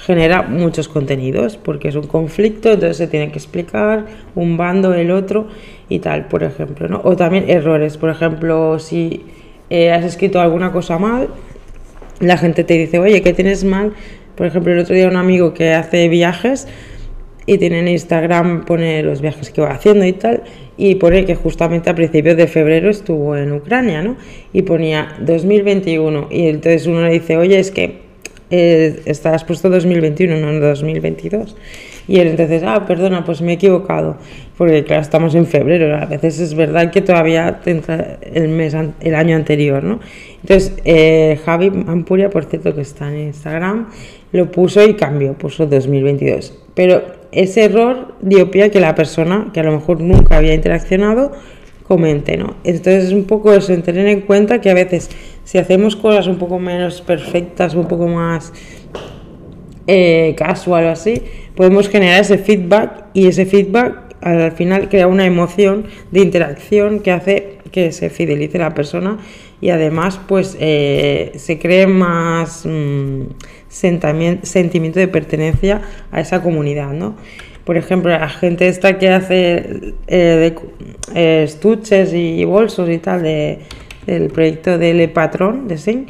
genera 0.05 0.43
muchos 0.43 0.89
contenidos 0.89 1.57
porque 1.57 1.89
es 1.89 1.95
un 1.95 2.07
conflicto, 2.07 2.73
entonces 2.73 2.97
se 2.97 3.07
tiene 3.07 3.31
que 3.31 3.39
explicar 3.39 4.07
un 4.35 4.57
bando, 4.57 4.95
el 4.95 5.11
otro 5.11 5.47
y 5.89 6.01
tal, 6.01 6.27
por 6.27 6.43
ejemplo, 6.43 6.89
¿no? 6.89 7.01
O 7.05 7.15
también 7.15 7.49
errores, 7.49 7.97
por 7.97 8.11
ejemplo, 8.11 8.79
si 8.81 9.25
eh, 9.71 9.93
has 9.93 10.05
escrito 10.05 10.41
alguna 10.41 10.73
cosa 10.73 10.99
mal, 10.99 11.29
la 12.19 12.37
gente 12.37 12.65
te 12.65 12.75
dice, 12.75 12.99
oye, 12.99 13.23
¿qué 13.23 13.33
tienes 13.33 13.63
mal? 13.65 13.93
Por 14.35 14.47
ejemplo, 14.47 14.73
el 14.73 14.81
otro 14.81 14.95
día 14.95 15.07
un 15.07 15.17
amigo 15.17 15.55
que 15.55 15.73
hace 15.73 16.09
viajes 16.09 16.67
y 17.47 17.59
tiene 17.59 17.81
en 17.81 17.89
Instagram, 17.89 18.65
pone 18.65 19.03
los 19.03 19.21
viajes 19.21 19.51
que 19.51 19.61
va 19.61 19.71
haciendo 19.71 20.05
y 20.05 20.13
tal, 20.13 20.43
y 20.77 20.97
pone 20.97 21.25
que 21.25 21.35
justamente 21.37 21.91
a 21.91 21.95
principios 21.95 22.37
de 22.37 22.49
febrero 22.49 22.91
estuvo 22.91 23.37
en 23.37 23.53
Ucrania, 23.53 24.03
¿no? 24.03 24.17
Y 24.53 24.63
ponía 24.63 25.17
2021, 25.21 26.29
y 26.31 26.49
entonces 26.49 26.87
uno 26.87 27.03
le 27.03 27.11
dice, 27.11 27.37
oye, 27.37 27.59
es 27.59 27.71
que 27.71 28.12
eh, 28.55 29.01
estabas 29.07 29.45
puesto 29.45 29.71
2021, 29.71 30.37
no 30.37 30.61
2022. 30.61 31.57
Y 32.07 32.19
él 32.19 32.29
entonces, 32.29 32.63
ah, 32.67 32.85
perdona, 32.87 33.25
pues 33.25 33.41
me 33.41 33.53
he 33.53 33.55
equivocado, 33.55 34.17
porque 34.59 34.85
claro, 34.85 35.01
estamos 35.01 35.35
en 35.35 35.47
febrero, 35.47 35.97
a 35.97 36.05
veces 36.05 36.39
es 36.39 36.55
verdad 36.55 36.91
que 36.91 37.01
todavía 37.01 37.61
te 37.65 37.71
entra 37.71 38.19
el, 38.21 38.49
mes, 38.49 38.77
el 39.01 39.15
año 39.15 39.37
anterior, 39.37 39.83
¿no? 39.83 40.01
Entonces, 40.43 40.75
eh, 40.85 41.41
Javi 41.47 41.73
Ampuria, 41.87 42.29
por 42.29 42.45
cierto, 42.45 42.75
que 42.75 42.83
está 42.83 43.09
en 43.09 43.29
Instagram, 43.29 43.89
lo 44.33 44.51
puso 44.51 44.87
y 44.87 44.95
cambió, 44.95 45.33
puso 45.33 45.67
2022. 45.67 46.59
Pero 46.75 47.03
ese 47.31 47.65
error 47.65 48.17
dio 48.21 48.51
pie 48.51 48.65
a 48.65 48.71
que 48.71 48.81
la 48.81 48.95
persona, 48.95 49.49
que 49.55 49.61
a 49.61 49.63
lo 49.63 49.73
mejor 49.73 50.03
nunca 50.03 50.37
había 50.37 50.53
interaccionado, 50.53 51.33
comente, 51.85 52.37
¿no? 52.37 52.55
Entonces 52.65 53.05
es 53.05 53.13
un 53.13 53.25
poco 53.25 53.53
eso, 53.53 53.73
en 53.73 53.83
tener 53.83 54.07
en 54.09 54.23
cuenta 54.23 54.61
que 54.61 54.71
a 54.71 54.75
veces 54.75 55.11
si 55.45 55.59
hacemos 55.59 55.97
cosas 55.97 56.27
un 56.27 56.39
poco 56.39 56.59
menos 56.59 57.01
perfectas, 57.01 57.75
un 57.75 57.87
poco 57.87 58.07
más 58.07 58.53
eh, 59.87 60.35
casual 60.37 60.87
o 60.87 60.91
así, 60.91 61.23
podemos 61.57 61.89
generar 61.89 62.21
ese 62.21 62.39
feedback 62.39 63.07
y 63.15 63.27
ese 63.27 63.47
feedback 63.47 64.13
al 64.21 64.53
final 64.53 64.89
crea 64.89 65.09
una 65.09 65.27
emoción 65.27 65.87
de 66.13 66.21
interacción 66.21 67.01
que 67.01 67.11
hace 67.11 67.59
que 67.73 67.91
se 67.91 68.11
fidelice 68.11 68.59
la 68.59 68.75
persona 68.75 69.19
y 69.61 69.71
además 69.71 70.21
pues 70.29 70.57
eh, 70.61 71.33
se 71.37 71.59
cree 71.59 71.87
más 71.87 72.65
mm, 72.65 73.23
sentimiento 73.69 75.01
de 75.01 75.09
pertenencia 75.09 75.81
a 76.13 76.21
esa 76.21 76.43
comunidad, 76.43 76.93
¿no? 76.93 77.17
Por 77.65 77.77
ejemplo, 77.77 78.11
la 78.11 78.29
gente 78.29 78.67
esta 78.67 78.99
que 78.99 79.09
hace 79.09 79.95
eh, 80.09 80.55
estuches 81.15 82.13
y 82.13 82.45
bolsos 82.45 82.91
y 82.91 82.99
tal 82.99 83.23
de, 83.23 83.61
del 84.07 84.29
proyecto 84.29 84.79
del 84.79 85.11
patrón 85.11 85.69
de 85.69 85.79
Sing, 85.79 86.07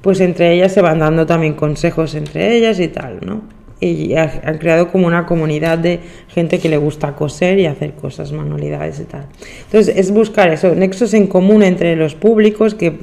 pues 0.00 0.20
entre 0.20 0.52
ellas 0.52 0.72
se 0.72 0.82
van 0.82 0.98
dando 0.98 1.26
también 1.26 1.54
consejos 1.54 2.14
entre 2.14 2.56
ellas 2.56 2.78
y 2.80 2.88
tal, 2.88 3.20
¿no? 3.24 3.42
Y 3.78 4.14
han 4.14 4.56
creado 4.58 4.88
como 4.90 5.06
una 5.06 5.26
comunidad 5.26 5.76
de 5.76 6.00
gente 6.28 6.58
que 6.58 6.70
le 6.70 6.78
gusta 6.78 7.14
coser 7.14 7.58
y 7.58 7.66
hacer 7.66 7.92
cosas, 7.92 8.32
manualidades 8.32 9.00
y 9.00 9.04
tal. 9.04 9.26
Entonces 9.64 9.96
es 9.96 10.10
buscar 10.12 10.48
eso, 10.48 10.74
nexos 10.74 11.12
en 11.12 11.26
común 11.26 11.62
entre 11.62 11.94
los 11.94 12.14
públicos 12.14 12.74
que, 12.74 13.00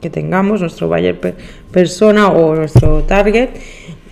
que 0.00 0.10
tengamos, 0.10 0.60
nuestro 0.60 0.88
buyer 0.88 1.18
persona 1.72 2.28
o 2.28 2.54
nuestro 2.54 3.02
target, 3.02 3.50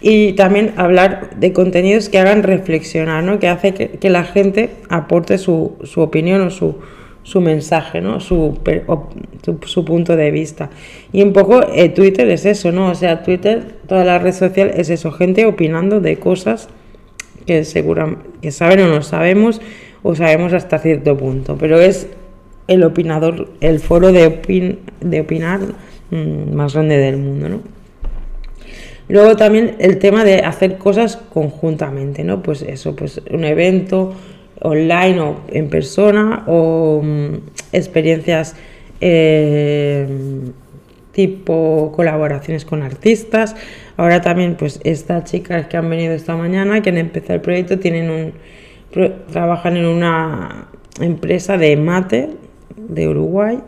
y 0.01 0.33
también 0.33 0.73
hablar 0.77 1.37
de 1.37 1.53
contenidos 1.53 2.09
que 2.09 2.19
hagan 2.19 2.43
reflexionar, 2.43 3.23
¿no? 3.23 3.39
que 3.39 3.49
hace 3.49 3.75
que, 3.75 4.11
la 4.11 4.25
gente 4.25 4.71
aporte 4.89 5.37
su, 5.37 5.77
su 5.85 6.01
opinión 6.01 6.41
o 6.41 6.51
su, 6.51 6.77
su 7.23 7.41
mensaje, 7.41 8.01
¿no? 8.01 8.21
Su, 8.21 8.59
su, 9.67 9.85
punto 9.85 10.17
de 10.17 10.31
vista. 10.31 10.71
Y 11.13 11.23
un 11.23 11.33
poco 11.33 11.63
eh, 11.75 11.91
Twitter 11.91 12.29
es 12.31 12.47
eso, 12.47 12.73
¿no? 12.73 12.91
O 12.91 12.95
sea, 12.95 13.23
Twitter, 13.23 13.77
toda 13.87 14.05
la 14.05 14.19
red 14.19 14.33
social 14.33 14.73
es 14.75 14.91
eso, 14.91 15.13
gente 15.13 15.47
opinando 15.47 16.01
de 16.01 16.17
cosas 16.19 16.69
que 17.47 17.65
segura, 17.65 18.17
que 18.41 18.51
saben 18.51 18.81
o 18.81 18.89
no 18.89 19.03
sabemos, 19.03 19.61
o 20.03 20.15
sabemos 20.15 20.53
hasta 20.53 20.79
cierto 20.79 21.17
punto, 21.17 21.57
pero 21.59 21.81
es 21.81 22.09
el 22.69 22.85
opinador, 22.85 23.49
el 23.61 23.81
foro 23.81 24.13
de, 24.13 24.79
de 25.01 25.21
opinar 25.21 25.61
mm, 26.11 26.55
más 26.55 26.75
grande 26.75 26.97
del 26.97 27.17
mundo, 27.17 27.49
¿no? 27.49 27.61
Luego 29.09 29.35
también 29.35 29.75
el 29.81 29.99
tema 29.99 30.23
de 30.23 30.37
hacer 30.39 30.79
cosas 30.79 31.17
conjuntamente, 31.17 32.23
¿no? 32.23 32.45
Pues 32.45 32.63
eso, 32.63 32.95
pues 32.95 33.21
un 33.29 33.43
evento 33.43 34.15
online 34.61 35.21
o 35.21 35.41
en 35.49 35.69
persona 35.69 36.45
o 36.47 37.01
mm, 37.03 37.35
experiencias 37.73 38.57
eh, 39.01 40.07
tipo 41.13 41.93
colaboraciones 41.95 42.65
con 42.65 42.83
artistas. 42.83 43.57
Ahora 43.97 44.21
también, 44.21 44.57
pues 44.57 44.81
estas 44.85 45.25
chicas 45.25 45.67
que 45.67 45.77
han 45.77 45.91
venido 45.91 46.15
esta 46.15 46.37
mañana, 46.37 46.81
que 46.83 46.91
han 46.91 46.99
empezado 46.99 47.35
el 47.35 47.41
proyecto, 47.41 47.79
tienen 47.79 48.11
un 48.11 48.33
trabajan 49.31 49.77
en 49.77 49.87
una 49.87 50.69
empresa 51.01 51.57
de 51.57 51.77
mate 51.77 52.31
de 52.77 53.09
Uruguay 53.09 53.61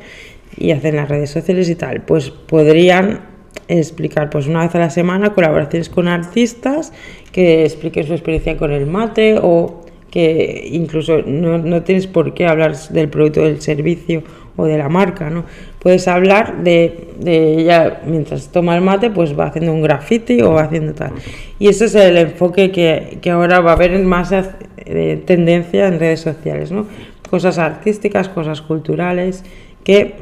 y 0.57 0.73
hacen 0.73 0.97
las 0.97 1.09
redes 1.09 1.31
sociales 1.31 1.69
y 1.69 1.75
tal. 1.75 2.03
Pues 2.03 2.31
podrían 2.31 3.21
explicar 3.69 4.31
pues 4.31 4.47
una 4.47 4.63
vez 4.63 4.75
a 4.75 4.79
la 4.79 4.91
semana 4.91 5.33
colaboraciones 5.33 5.89
con 5.89 6.09
artistas 6.09 6.93
que 7.31 7.65
expliquen 7.65 8.07
su 8.07 8.13
experiencia 8.13 8.57
con 8.57 8.73
el 8.73 8.87
mate 8.87 9.39
o 9.41 9.82
que 10.13 10.69
incluso 10.71 11.23
no, 11.23 11.83
tienes 11.83 12.07
por 12.07 12.35
qué 12.35 12.47
hablar 12.47 12.77
del 12.77 13.09
producto 13.09 13.41
del 13.41 13.63
servicio 13.63 14.23
o 14.57 14.67
de 14.67 14.77
la 14.77 14.91
marca, 14.91 15.31
¿no? 15.31 15.45
Puedes 15.79 16.07
hablar 16.07 16.63
de, 16.63 17.09
de 17.19 17.55
ella 17.59 18.03
mientras 18.07 18.53
toma 18.53 18.77
el 18.77 18.83
mate, 18.83 19.11
pues 19.11 19.37
va 19.37 19.47
haciendo 19.47 19.73
un 19.73 19.81
graffiti 19.81 20.43
o 20.43 20.53
va 20.53 20.65
haciendo 20.65 20.93
tal. 20.93 21.13
Y 21.59 21.69
ese 21.69 21.87
es 21.87 21.95
el 21.95 22.19
enfoque 22.19 22.71
que, 22.71 23.19
que 23.23 23.31
ahora 23.31 23.61
va 23.61 23.71
a 23.71 23.75
haber 23.75 23.99
más 24.01 24.29
de 24.31 25.17
tendencia 25.25 25.89
en 25.89 25.99
redes 25.99 26.21
sociales, 26.21 26.71
¿no? 26.71 26.87
Cosas 27.31 27.57
artísticas, 27.57 28.29
cosas 28.29 28.61
culturales, 28.61 29.45
que 29.83 30.17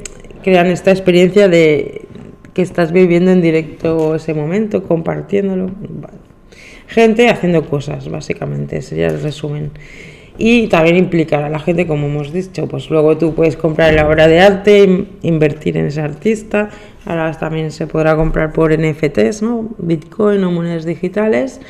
crean 0.45 0.69
esta 0.69 0.93
experiencia 0.93 1.49
de, 1.49 2.03
que 2.55 2.63
estás 2.63 2.93
viviendo 2.93 3.33
en 3.33 3.43
directo 3.43 4.15
ese 4.15 4.35
momento, 4.35 4.85
compartiéndolo. 4.85 5.73
Gente 6.91 7.29
haciendo 7.29 7.65
cosas, 7.67 8.09
básicamente, 8.09 8.83
sería 8.83 9.07
el 9.07 9.23
resumen. 9.23 9.71
Y 10.39 10.67
también 10.67 10.97
implicar 10.97 11.45
a 11.45 11.49
la 11.49 11.61
gente, 11.61 11.87
como 11.87 12.09
hemos 12.09 12.33
dicho, 12.33 12.67
pues 12.67 12.91
luego 12.91 13.17
tú 13.17 13.33
puedes 13.33 13.57
comprar 13.57 13.95
la 13.95 14.09
obra 14.09 14.27
de 14.27 14.41
arte, 14.41 15.07
invertir 15.23 15.77
en 15.77 15.87
ese 15.87 16.01
artista. 16.01 16.71
Ahora 17.07 17.31
también 17.39 17.71
se 17.71 17.87
podrá 17.87 18.17
comprar 18.17 18.53
por 18.53 18.77
NFTs, 18.77 19.43
¿no? 19.43 19.69
Bitcoin 19.79 20.43
o 20.43 20.51
monedas 20.51 20.85
digitales. 20.85 21.61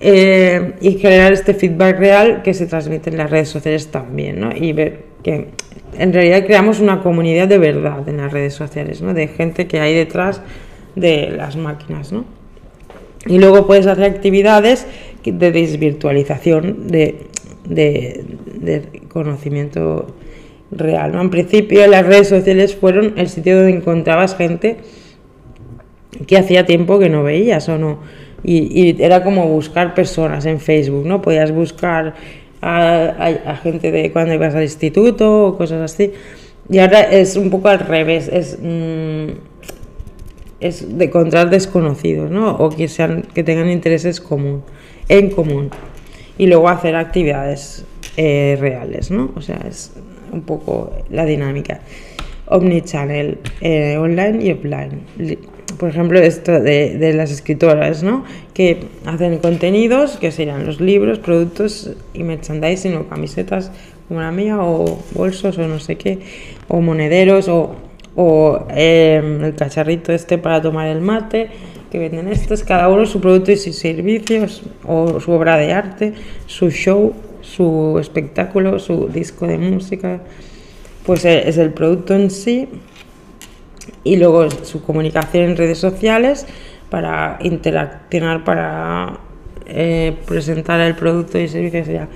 Eh, 0.00 0.74
y 0.80 0.94
generar 0.94 1.32
este 1.32 1.54
feedback 1.54 1.98
real 1.98 2.42
que 2.42 2.52
se 2.52 2.66
transmite 2.66 3.10
en 3.10 3.18
las 3.18 3.30
redes 3.30 3.50
sociales 3.50 3.88
también, 3.88 4.40
¿no? 4.40 4.50
Y 4.50 4.72
ver 4.72 5.04
que 5.22 5.50
en 5.96 6.12
realidad 6.12 6.44
creamos 6.44 6.80
una 6.80 7.02
comunidad 7.02 7.46
de 7.46 7.58
verdad 7.58 8.08
en 8.08 8.16
las 8.16 8.32
redes 8.32 8.54
sociales, 8.54 9.00
¿no? 9.00 9.14
De 9.14 9.28
gente 9.28 9.68
que 9.68 9.78
hay 9.78 9.94
detrás 9.94 10.40
de 10.96 11.30
las 11.36 11.54
máquinas, 11.54 12.10
¿no? 12.10 12.39
Y 13.26 13.38
luego 13.38 13.66
puedes 13.66 13.86
hacer 13.86 14.04
actividades 14.04 14.86
de 15.24 15.52
desvirtualización 15.52 16.88
de, 16.88 17.26
conocimiento 19.08 20.14
real, 20.70 21.12
¿no? 21.12 21.20
En 21.20 21.30
principio 21.30 21.86
las 21.86 22.06
redes 22.06 22.28
sociales 22.28 22.76
fueron 22.76 23.14
el 23.16 23.28
sitio 23.28 23.56
donde 23.56 23.72
encontrabas 23.72 24.36
gente 24.36 24.78
que 26.26 26.38
hacía 26.38 26.64
tiempo 26.64 26.98
que 26.98 27.08
no 27.08 27.22
veías 27.22 27.68
o 27.68 27.78
no. 27.78 27.98
Y, 28.42 28.80
y 28.80 29.02
era 29.02 29.22
como 29.22 29.46
buscar 29.46 29.94
personas 29.94 30.46
en 30.46 30.60
Facebook, 30.60 31.04
¿no? 31.04 31.20
Podías 31.20 31.52
buscar 31.52 32.14
a, 32.62 33.58
gente 33.62 33.90
de 33.90 34.12
cuando 34.12 34.34
ibas 34.34 34.54
al 34.54 34.62
instituto 34.62 35.46
o 35.46 35.58
cosas 35.58 35.92
así. 35.92 36.12
Y 36.68 36.78
ahora 36.78 37.00
es 37.00 37.36
un 37.36 37.50
poco 37.50 37.68
al 37.68 37.80
revés, 37.80 38.28
es, 38.28 38.58
mm, 38.60 39.28
es 40.60 40.98
de 40.98 41.06
encontrar 41.06 41.50
desconocidos, 41.50 42.30
¿no? 42.30 42.52
O 42.56 42.70
que, 42.70 42.88
sean, 42.88 43.22
que 43.34 43.42
tengan 43.44 43.70
intereses 43.70 44.20
común, 44.20 44.62
en 45.08 45.30
común. 45.30 45.70
Y 46.38 46.46
luego 46.46 46.68
hacer 46.68 46.96
actividades 46.96 47.84
eh, 48.16 48.56
reales, 48.60 49.10
¿no? 49.10 49.30
O 49.36 49.40
sea, 49.40 49.60
es 49.68 49.92
un 50.32 50.42
poco 50.42 50.92
la 51.10 51.24
dinámica. 51.24 51.80
Omnichannel, 52.46 53.38
eh, 53.60 53.96
online 53.96 54.44
y 54.44 54.52
offline 54.52 55.02
por 55.80 55.88
ejemplo, 55.88 56.20
esto 56.20 56.60
de, 56.60 57.12
las 57.14 57.30
escritoras, 57.30 58.02
¿no? 58.02 58.24
Que 58.52 58.84
hacen 59.06 59.38
contenidos, 59.38 60.18
que 60.18 60.30
serían 60.30 60.66
los 60.66 60.78
libros, 60.78 61.18
productos 61.18 61.90
y 62.12 62.22
merchandising 62.22 62.96
o 62.96 63.08
camisetas 63.08 63.72
como 64.06 64.20
la 64.20 64.30
mía, 64.30 64.58
o 64.60 64.98
bolsos 65.14 65.56
o 65.56 65.68
no 65.68 65.78
sé 65.78 65.96
qué, 65.96 66.18
o 66.68 66.82
monederos, 66.82 67.48
o, 67.48 67.76
em, 68.16 69.44
el 69.44 69.54
cacharrito 69.54 70.12
este 70.12 70.38
para 70.38 70.60
tomar 70.60 70.88
el 70.88 71.00
mate, 71.00 71.50
que 71.90 71.98
venden 71.98 72.28
estos, 72.28 72.62
cada 72.62 72.88
uno 72.88 73.06
su 73.06 73.20
producto 73.20 73.52
y 73.52 73.56
sus 73.56 73.76
servicios, 73.76 74.62
o 74.86 75.20
su 75.20 75.32
obra 75.32 75.56
de 75.56 75.72
arte, 75.72 76.14
su 76.46 76.70
show, 76.70 77.14
su 77.40 77.98
espectáculo, 78.00 78.78
su 78.78 79.08
disco 79.08 79.46
de 79.46 79.58
música, 79.58 80.20
pues 81.04 81.24
eh, 81.24 81.48
es 81.48 81.58
el 81.58 81.72
producto 81.72 82.14
en 82.14 82.30
sí. 82.30 82.68
Y 84.04 84.16
luego 84.16 84.50
su 84.50 84.82
comunicación 84.82 85.44
en 85.44 85.56
redes 85.56 85.78
sociales 85.78 86.46
para 86.90 87.38
interaccionar, 87.42 88.44
para 88.44 89.18
eh, 89.66 90.16
presentar 90.26 90.80
el 90.80 90.94
producto 90.94 91.38
y 91.38 91.42
el 91.42 91.48
servicio, 91.48 91.84
sería 91.84 92.08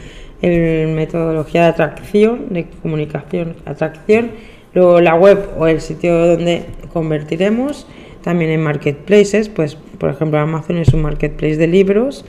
el 0.43 0.89
metodología 0.89 1.63
de 1.63 1.69
atracción, 1.69 2.47
de 2.51 2.67
comunicación, 2.83 3.57
atracción, 3.65 4.33
luego 4.75 5.01
la 5.01 5.15
web 5.15 5.51
o 5.59 5.67
el 5.67 5.81
sitio 5.81 6.27
donde 6.27 6.65
convertiremos, 6.93 7.87
también 8.23 8.51
en 8.51 8.63
marketplaces, 8.63 9.49
pues 9.49 9.77
por 9.99 10.11
ejemplo 10.11 10.39
Amazon 10.39 10.79
es 10.79 10.89
un 10.95 11.03
marketplace 11.03 11.57
de 11.57 11.67
libros, 11.67 12.25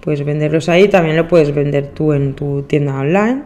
puedes 0.00 0.24
venderlos 0.24 0.68
ahí, 0.68 0.88
también 0.88 1.16
lo 1.16 1.28
puedes 1.28 1.54
vender 1.54 1.88
tú 1.88 2.12
en 2.12 2.34
tu 2.34 2.62
tienda 2.62 2.98
online 2.98 3.42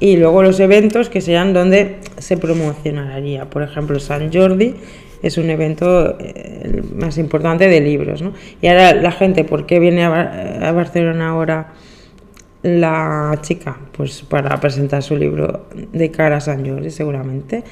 y 0.00 0.16
luego 0.16 0.42
los 0.42 0.60
eventos 0.60 1.08
que 1.08 1.20
sean 1.20 1.52
donde 1.52 1.96
se 2.18 2.36
promocionaría. 2.36 3.50
Por 3.50 3.62
ejemplo, 3.62 3.98
San 3.98 4.32
Jordi 4.32 4.74
es 5.22 5.38
un 5.38 5.50
evento 5.50 6.16
eh, 6.20 6.82
más 6.94 7.18
importante 7.18 7.68
de 7.68 7.80
libros. 7.80 8.22
¿no? 8.22 8.32
Y 8.62 8.68
ahora 8.68 8.94
la 8.94 9.10
gente, 9.10 9.44
¿por 9.44 9.66
qué 9.66 9.78
viene 9.78 10.04
a, 10.04 10.72
Barcelona 10.72 11.30
ahora 11.30 11.72
la 12.62 13.38
chica? 13.42 13.78
Pues 13.96 14.22
para 14.22 14.58
presentar 14.60 15.02
su 15.02 15.16
libro 15.16 15.66
de 15.92 16.10
cara 16.10 16.36
a 16.36 16.40
San 16.40 16.68
Jordi, 16.68 16.90
seguramente. 16.90 17.64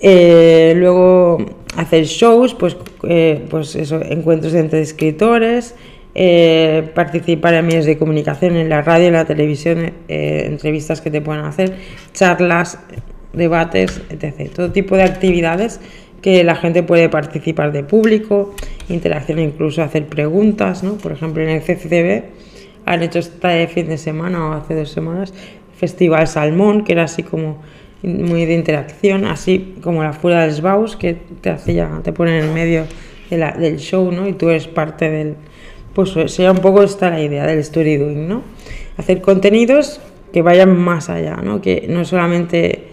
Eh, 0.00 0.74
luego 0.76 1.38
hacer 1.76 2.04
shows, 2.04 2.54
pues, 2.54 2.76
eh, 3.02 3.44
pues 3.50 3.74
eso, 3.74 4.00
encuentros 4.02 4.54
entre 4.54 4.80
escritores, 4.80 5.74
eh, 6.14 6.90
participar 6.94 7.54
en 7.54 7.66
medios 7.66 7.84
de 7.84 7.98
comunicación, 7.98 8.56
en 8.56 8.68
la 8.68 8.82
radio, 8.82 9.08
en 9.08 9.14
la 9.14 9.24
televisión, 9.24 9.92
entrevistas 10.08 11.00
que 11.00 11.10
te 11.10 11.20
puedan 11.20 11.44
hacer, 11.44 11.74
charlas, 12.12 12.78
debates, 13.32 14.00
etc. 14.10 14.50
Todo 14.54 14.72
tipo 14.72 14.96
de 14.96 15.02
actividades 15.02 15.80
que 16.22 16.42
la 16.42 16.56
gente 16.56 16.82
puede 16.82 17.08
participar 17.08 17.72
de 17.72 17.84
público, 17.84 18.54
interacción, 18.88 19.38
incluso 19.38 19.82
hacer 19.82 20.06
preguntas, 20.06 20.82
¿no? 20.82 20.94
Por 20.94 21.12
ejemplo, 21.12 21.42
en 21.42 21.50
el 21.50 21.62
CCTV 21.62 22.24
han 22.92 23.02
hecho 23.02 23.18
este 23.18 23.66
fin 23.68 23.88
de 23.88 23.98
semana 23.98 24.48
o 24.48 24.52
hace 24.52 24.74
dos 24.74 24.90
semanas 24.90 25.32
Festival 25.76 26.26
Salmón, 26.26 26.84
que 26.84 26.92
era 26.92 27.04
así 27.04 27.22
como 27.22 27.62
muy 28.02 28.46
de 28.46 28.54
interacción, 28.54 29.24
así 29.24 29.76
como 29.82 30.02
la 30.02 30.12
Fuera 30.12 30.42
del 30.42 30.52
Sbaus, 30.52 30.96
que 30.96 31.14
te 31.40 31.50
hacía, 31.50 32.00
te 32.02 32.12
ponen 32.12 32.44
en 32.44 32.54
medio 32.54 32.84
del 33.30 33.76
show, 33.78 34.10
¿no? 34.10 34.26
Y 34.26 34.32
tú 34.32 34.48
eres 34.48 34.66
parte 34.66 35.10
del, 35.10 35.36
pues 35.94 36.10
sería 36.10 36.50
un 36.50 36.58
poco 36.58 36.82
esta 36.82 37.10
la 37.10 37.20
idea 37.20 37.46
del 37.46 37.58
story 37.58 37.96
doing, 37.96 38.28
¿no? 38.28 38.42
Hacer 38.96 39.20
contenidos 39.20 40.00
que 40.32 40.42
vayan 40.42 40.76
más 40.76 41.10
allá, 41.10 41.36
¿no? 41.36 41.60
Que 41.60 41.86
no 41.88 42.04
solamente 42.04 42.87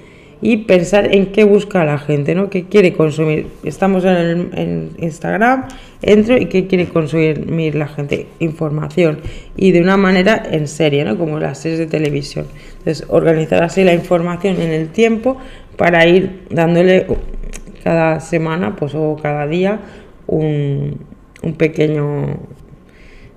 y 0.46 0.58
pensar 0.58 1.12
en 1.12 1.32
qué 1.32 1.44
busca 1.44 1.84
la 1.86 1.98
gente, 1.98 2.36
¿no? 2.36 2.52
¿Qué 2.52 2.66
quiere 2.66 2.94
consumir? 2.94 3.48
Estamos 3.64 4.06
en, 4.06 4.92
Instagram, 5.00 5.66
entro 6.04 6.38
y 6.38 6.46
qué 6.46 6.68
quiere 6.68 6.86
consumir 6.86 7.74
la 7.74 7.88
gente, 7.88 8.28
información 8.38 9.22
y 9.58 9.72
de 9.72 9.82
una 9.82 9.98
manera 9.98 10.44
en 10.52 10.68
serie, 10.68 11.04
¿no? 11.04 11.18
Como 11.18 11.40
las 11.40 11.58
series 11.58 11.80
de 11.80 11.88
televisión. 11.88 12.46
Entonces, 12.78 13.08
organizar 13.10 13.64
así 13.64 13.84
la 13.84 13.96
información 13.96 14.62
en 14.62 14.70
el 14.70 14.90
tiempo 14.90 15.36
para 15.78 16.06
ir 16.06 16.44
dándole 16.52 17.08
cada 17.84 18.20
semana, 18.20 18.76
pues 18.76 18.94
o 18.94 19.18
cada 19.20 19.48
día 19.48 19.80
un, 20.28 21.00
un 21.42 21.54
pequeño 21.56 22.38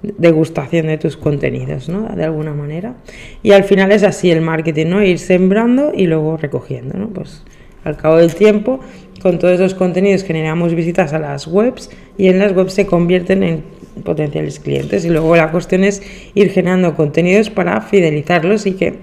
degustación 0.02 0.86
de 0.86 0.98
tus 0.98 1.16
contenidos, 1.16 1.88
¿no? 1.88 2.08
De 2.14 2.24
alguna 2.24 2.54
manera. 2.54 2.96
Y 3.42 3.52
al 3.52 3.64
final 3.64 3.92
es 3.92 4.02
así 4.02 4.30
el 4.30 4.40
marketing, 4.40 4.86
¿no? 4.86 5.02
Ir 5.02 5.18
sembrando 5.18 5.92
y 5.94 6.06
luego 6.06 6.36
recogiendo, 6.36 6.98
¿no? 6.98 7.08
Pues 7.08 7.42
al 7.84 7.96
cabo 7.96 8.16
del 8.18 8.34
tiempo, 8.34 8.80
con 9.22 9.38
todos 9.38 9.54
esos 9.54 9.74
contenidos 9.74 10.22
generamos 10.24 10.74
visitas 10.74 11.12
a 11.12 11.18
las 11.18 11.46
webs 11.46 11.90
y 12.16 12.28
en 12.28 12.38
las 12.38 12.54
webs 12.54 12.74
se 12.74 12.86
convierten 12.86 13.42
en 13.42 13.64
potenciales 14.04 14.60
clientes 14.60 15.04
y 15.04 15.10
luego 15.10 15.34
la 15.34 15.50
cuestión 15.50 15.84
es 15.84 16.02
ir 16.34 16.50
generando 16.50 16.94
contenidos 16.94 17.50
para 17.50 17.80
fidelizarlos 17.80 18.66
y 18.66 18.72
que 18.72 18.98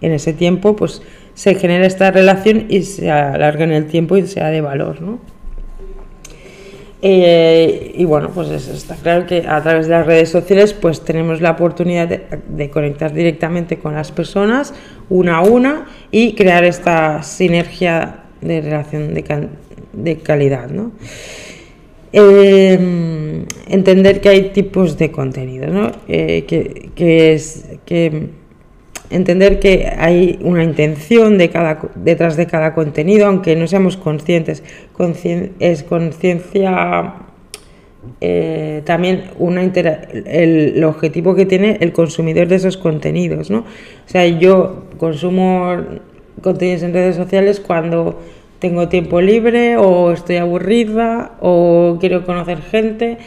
en 0.00 0.12
ese 0.12 0.32
tiempo 0.32 0.76
pues 0.76 1.02
se 1.34 1.54
genera 1.54 1.86
esta 1.86 2.10
relación 2.10 2.66
y 2.68 2.82
se 2.82 3.10
alarga 3.10 3.64
en 3.64 3.72
el 3.72 3.86
tiempo 3.86 4.16
y 4.16 4.26
sea 4.26 4.48
de 4.48 4.60
valor, 4.60 5.00
¿no? 5.00 5.18
Eh, 7.00 7.92
y 7.94 8.04
bueno, 8.04 8.30
pues 8.34 8.50
está 8.50 8.96
claro 8.96 9.24
que 9.26 9.46
a 9.46 9.62
través 9.62 9.86
de 9.86 9.92
las 9.92 10.06
redes 10.06 10.30
sociales 10.30 10.74
pues 10.74 11.04
tenemos 11.04 11.40
la 11.40 11.52
oportunidad 11.52 12.08
de, 12.08 12.70
conectar 12.70 13.12
directamente 13.12 13.78
con 13.78 13.94
las 13.94 14.10
personas 14.10 14.74
una 15.08 15.36
a 15.36 15.42
una 15.42 15.86
y 16.10 16.34
crear 16.34 16.64
esta 16.64 17.22
sinergia 17.22 18.24
de 18.40 18.60
relación 18.62 19.14
de, 19.14 20.16
calidad. 20.16 20.70
¿no? 20.70 20.90
Eh, 22.12 23.44
entender 23.68 24.20
que 24.20 24.28
hay 24.28 24.50
tipos 24.50 24.98
de 24.98 25.12
contenido, 25.12 25.68
¿no? 25.68 25.92
Eh, 26.08 26.44
que, 26.48 26.90
que, 26.96 27.34
es, 27.34 27.66
que 27.84 28.30
entender 29.10 29.58
que 29.60 29.90
hay 29.96 30.38
una 30.42 30.64
intención 30.64 31.38
detrás 31.38 32.36
de 32.36 32.46
cada 32.46 32.74
contenido, 32.74 33.26
aunque 33.26 33.56
no 33.56 33.66
seamos 33.66 33.96
conscientes. 33.96 34.62
es 35.58 35.82
conciencia 35.82 37.14
eh, 38.20 38.82
también 38.84 39.24
una 39.38 39.62
el, 39.62 40.82
objetivo 40.84 41.34
que 41.34 41.46
tiene 41.46 41.78
el 41.80 41.92
consumidor 41.92 42.48
de 42.48 42.56
esos 42.56 42.76
contenidos. 42.76 43.50
¿no? 43.50 43.60
O 43.60 44.08
sea, 44.08 44.26
yo 44.26 44.84
consumo 44.98 45.76
contenidos 46.42 46.82
en 46.82 46.92
redes 46.92 47.16
sociales 47.16 47.60
cuando 47.60 48.18
tengo 48.58 48.88
tiempo 48.88 49.20
libre 49.20 49.76
o 49.76 50.12
estoy 50.12 50.36
aburrida 50.36 51.32
o 51.40 51.96
quiero 52.00 52.24
conocer 52.24 52.60
gente 52.62 53.18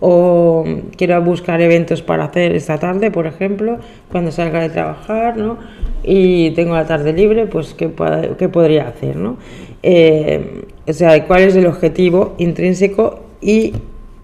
o 0.00 0.64
quiero 0.96 1.20
buscar 1.22 1.60
eventos 1.60 2.02
para 2.02 2.24
hacer 2.24 2.54
esta 2.56 2.78
tarde, 2.78 3.10
por 3.10 3.26
ejemplo, 3.26 3.78
cuando 4.10 4.32
salga 4.32 4.60
de 4.60 4.70
trabajar, 4.70 5.36
¿no? 5.36 5.58
Y 6.02 6.50
tengo 6.52 6.74
la 6.74 6.86
tarde 6.86 7.12
libre, 7.12 7.46
pues 7.46 7.74
¿qué, 7.74 7.90
qué 8.38 8.48
podría 8.48 8.88
hacer, 8.88 9.16
¿no? 9.16 9.36
Eh, 9.82 10.64
o 10.86 10.92
sea, 10.92 11.26
cuál 11.26 11.42
es 11.42 11.56
el 11.56 11.66
objetivo 11.66 12.34
intrínseco 12.38 13.20
y 13.40 13.74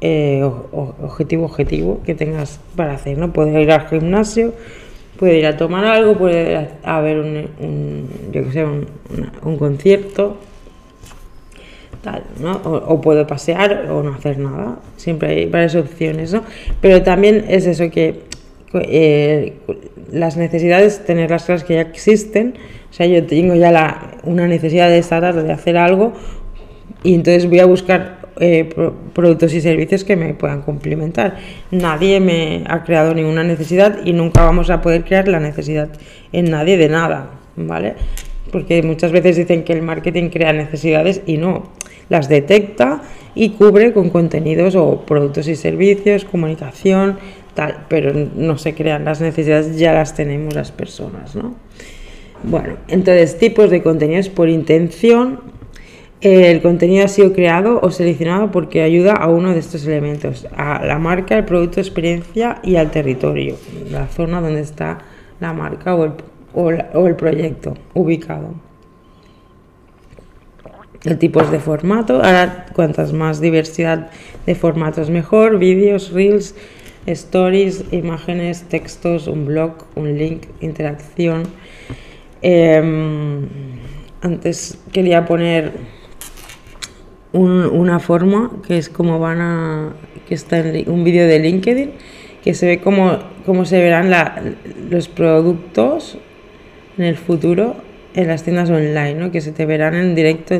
eh, 0.00 0.42
objetivo 0.42 1.44
objetivo 1.44 2.00
que 2.04 2.14
tengas 2.14 2.60
para 2.74 2.94
hacer, 2.94 3.18
¿no? 3.18 3.32
Puede 3.32 3.60
ir 3.62 3.70
al 3.70 3.86
gimnasio, 3.88 4.54
puede 5.18 5.38
ir 5.38 5.46
a 5.46 5.56
tomar 5.56 5.84
algo, 5.84 6.16
puede 6.16 6.52
ir 6.52 6.68
a, 6.82 7.00
ver 7.00 7.18
un, 7.18 7.48
un 7.60 8.08
yo 8.32 8.44
que 8.44 8.52
sé, 8.52 8.64
un, 8.64 8.86
un 9.42 9.58
concierto, 9.58 10.36
o, 12.64 13.00
puedo 13.00 13.26
pasear 13.26 13.90
o 13.90 14.02
no 14.02 14.14
hacer 14.14 14.38
nada. 14.38 14.78
Siempre 14.96 15.30
hay 15.30 15.46
varias 15.46 15.74
opciones, 15.74 16.32
¿no? 16.32 16.42
Pero 16.80 17.02
también 17.02 17.44
es 17.48 17.66
eso 17.66 17.90
que 17.90 18.22
eh, 18.74 19.54
las 20.12 20.36
necesidades, 20.36 21.04
tener 21.04 21.30
las 21.30 21.42
cosas 21.42 21.64
que 21.64 21.74
ya 21.74 21.80
existen. 21.82 22.54
O 22.90 22.92
sea, 22.92 23.06
yo 23.06 23.24
tengo 23.24 23.54
ya 23.54 23.72
la, 23.72 24.18
una 24.24 24.46
necesidad 24.46 24.88
de 24.88 24.98
esta 24.98 25.20
tarde 25.20 25.42
de 25.42 25.52
hacer 25.52 25.76
algo 25.76 26.12
y 27.02 27.14
entonces 27.14 27.48
voy 27.48 27.60
a 27.60 27.66
buscar 27.66 28.16
eh, 28.38 28.68
productos 29.14 29.54
y 29.54 29.60
servicios 29.60 30.04
que 30.04 30.16
me 30.16 30.34
puedan 30.34 30.62
complementar. 30.62 31.36
Nadie 31.70 32.20
me 32.20 32.64
ha 32.66 32.84
creado 32.84 33.14
ninguna 33.14 33.42
necesidad 33.42 33.98
y 34.04 34.12
nunca 34.12 34.44
vamos 34.44 34.70
a 34.70 34.82
poder 34.82 35.04
crear 35.04 35.26
la 35.28 35.40
necesidad 35.40 35.88
en 36.32 36.50
nadie 36.50 36.76
de 36.76 36.88
nada, 36.88 37.30
¿vale? 37.56 37.94
Porque 38.50 38.82
muchas 38.82 39.12
veces 39.12 39.36
dicen 39.36 39.64
que 39.64 39.72
el 39.72 39.82
marketing 39.82 40.30
crea 40.30 40.52
necesidades 40.52 41.22
y 41.26 41.36
no 41.36 41.64
las 42.08 42.28
detecta 42.28 43.02
y 43.34 43.50
cubre 43.50 43.92
con 43.92 44.10
contenidos 44.10 44.74
o 44.76 45.02
productos 45.02 45.48
y 45.48 45.56
servicios, 45.56 46.24
comunicación, 46.24 47.18
tal, 47.54 47.84
pero 47.88 48.12
no 48.34 48.58
se 48.58 48.74
crean 48.74 49.04
las 49.04 49.20
necesidades, 49.20 49.78
ya 49.78 49.92
las 49.92 50.14
tenemos 50.14 50.54
las 50.54 50.72
personas, 50.72 51.34
¿no? 51.34 51.54
Bueno, 52.42 52.76
entonces 52.88 53.38
tipos 53.38 53.70
de 53.70 53.82
contenidos 53.82 54.28
por 54.28 54.48
intención. 54.48 55.40
El 56.20 56.62
contenido 56.62 57.04
ha 57.04 57.08
sido 57.08 57.32
creado 57.32 57.78
o 57.82 57.90
seleccionado 57.90 58.50
porque 58.50 58.82
ayuda 58.82 59.12
a 59.12 59.28
uno 59.28 59.52
de 59.52 59.58
estos 59.58 59.86
elementos, 59.86 60.46
a 60.56 60.84
la 60.84 60.98
marca, 60.98 61.36
el 61.36 61.44
producto, 61.44 61.80
experiencia 61.80 62.58
y 62.62 62.76
al 62.76 62.90
territorio, 62.90 63.56
la 63.90 64.06
zona 64.06 64.40
donde 64.40 64.60
está 64.60 64.98
la 65.40 65.52
marca 65.52 65.94
o 65.94 66.04
el, 66.04 66.12
o 66.56 67.06
el 67.06 67.16
proyecto 67.16 67.74
ubicado 67.94 68.66
el 71.06 71.18
tipos 71.18 71.50
de 71.50 71.60
formato. 71.60 72.16
Ahora, 72.16 72.66
cuantas 72.72 73.12
más 73.12 73.40
diversidad 73.40 74.10
de 74.44 74.54
formatos 74.54 75.08
mejor, 75.08 75.58
vídeos, 75.58 76.12
reels, 76.12 76.54
stories, 77.06 77.84
imágenes, 77.92 78.64
textos, 78.64 79.28
un 79.28 79.46
blog, 79.46 79.84
un 79.94 80.18
link, 80.18 80.46
interacción. 80.60 81.44
Em, 82.42 83.46
antes 84.20 84.78
quería 84.92 85.24
poner 85.24 85.72
una 87.32 88.00
forma 88.00 88.50
que 88.66 88.78
es 88.78 88.88
como 88.88 89.18
van 89.18 89.40
a 89.40 89.92
que 90.26 90.34
está 90.34 90.58
en 90.58 90.90
un 90.90 91.04
vídeo 91.04 91.26
de 91.26 91.38
LinkedIn 91.38 91.92
que 92.42 92.54
se 92.54 92.66
ve 92.66 92.80
como, 92.80 93.18
cómo 93.44 93.66
se 93.66 93.78
verán 93.78 94.10
los 94.88 95.08
productos 95.08 96.18
en 96.98 97.04
el 97.04 97.16
futuro 97.16 97.76
en 98.16 98.28
las 98.28 98.42
tiendas 98.42 98.70
online, 98.70 99.14
¿no? 99.14 99.30
que 99.30 99.40
se 99.40 99.52
te 99.52 99.66
verán 99.66 99.94
en 99.94 100.14
directo 100.14 100.58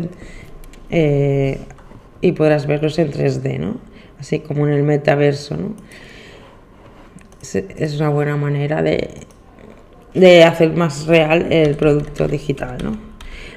eh, 0.90 1.58
y 2.20 2.32
podrás 2.32 2.66
verlos 2.66 2.98
en 2.98 3.10
3D, 3.10 3.58
¿no? 3.58 3.78
así 4.20 4.40
como 4.40 4.66
en 4.66 4.74
el 4.74 4.82
metaverso. 4.82 5.56
¿no? 5.56 5.74
Es, 7.40 7.98
una 7.98 8.10
buena 8.10 8.36
manera 8.36 8.82
de, 8.82 9.08
de, 10.12 10.44
hacer 10.44 10.76
más 10.76 11.06
real 11.06 11.50
el 11.50 11.76
producto 11.76 12.28
digital. 12.28 12.76
¿no? 12.84 12.98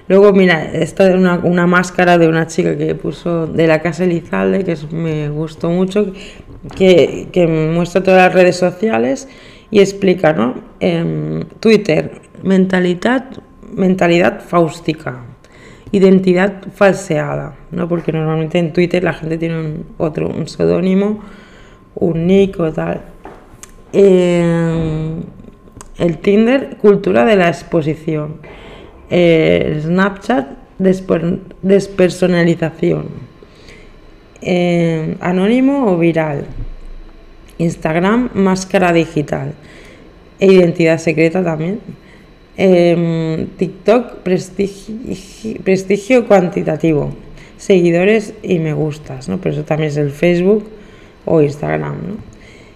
Luego, 0.08 0.32
mira, 0.32 0.63
esta 0.72 1.10
es 1.10 1.15
una, 1.15 1.39
una, 1.39 1.68
máscara 1.68 2.18
de 2.18 2.30
una 2.30 2.48
chica 2.48 2.78
que 2.78 2.96
puso 2.96 3.48
de 3.48 3.68
la 3.68 3.82
casa 3.82 4.06
Elizalde, 4.06 4.63
que 4.63 4.78
me 4.92 5.30
gustó 5.30 5.70
mucho, 5.70 6.13
que, 6.78 7.28
que 7.34 7.48
muestra 7.48 8.02
todas 8.02 8.28
las 8.28 8.34
redes 8.34 8.56
sociales 8.56 9.28
y 9.72 9.80
explica, 9.80 10.34
¿no? 10.34 10.56
Em, 10.80 11.44
Twitter, 11.60 12.22
mentalidad 12.44 13.26
mentalidad 13.76 14.42
faustica, 14.42 15.22
identidad 15.92 16.64
falseada, 16.74 17.56
¿no? 17.72 17.88
Porque 17.88 18.12
normalmente 18.12 18.60
en 18.60 18.74
Twitter 18.74 19.04
la 19.04 19.14
gente 19.14 19.38
tiene 19.38 19.60
un, 19.60 19.86
otro, 19.98 20.28
un 20.30 20.48
seudónimo, 20.48 21.20
un 21.96 22.28
nick 22.28 22.60
o 22.60 22.72
tal. 22.72 23.02
Eh, 23.94 25.14
el 25.98 26.18
Tinder, 26.20 26.78
cultura 26.78 27.26
de 27.26 27.36
la 27.36 27.50
exposición. 27.50 28.36
Snapchat, 29.10 30.48
despersonalización. 31.62 33.30
Eh, 34.42 35.18
anónimo 35.20 35.92
o 35.92 35.98
viral. 35.98 36.46
Instagram, 37.60 38.32
máscara 38.34 38.91
digital. 38.91 39.54
E 40.39 40.48
identidad 40.48 40.98
secreta 40.98 41.43
también. 41.43 41.80
Em, 42.58 43.48
TikTok, 43.58 44.15
prestigio, 44.24 44.95
prestigio, 45.63 46.28
cuantitativo, 46.28 47.12
seguidores 47.58 48.34
y 48.43 48.60
me 48.60 48.74
gustas, 48.74 49.30
¿no? 49.30 49.39
Pero 49.39 49.56
eso 49.56 49.63
también 49.63 49.89
es 49.89 49.98
el 49.98 50.12
Facebook 50.12 50.67
o 51.26 51.41
Instagram, 51.41 51.95
¿no? 51.95 52.30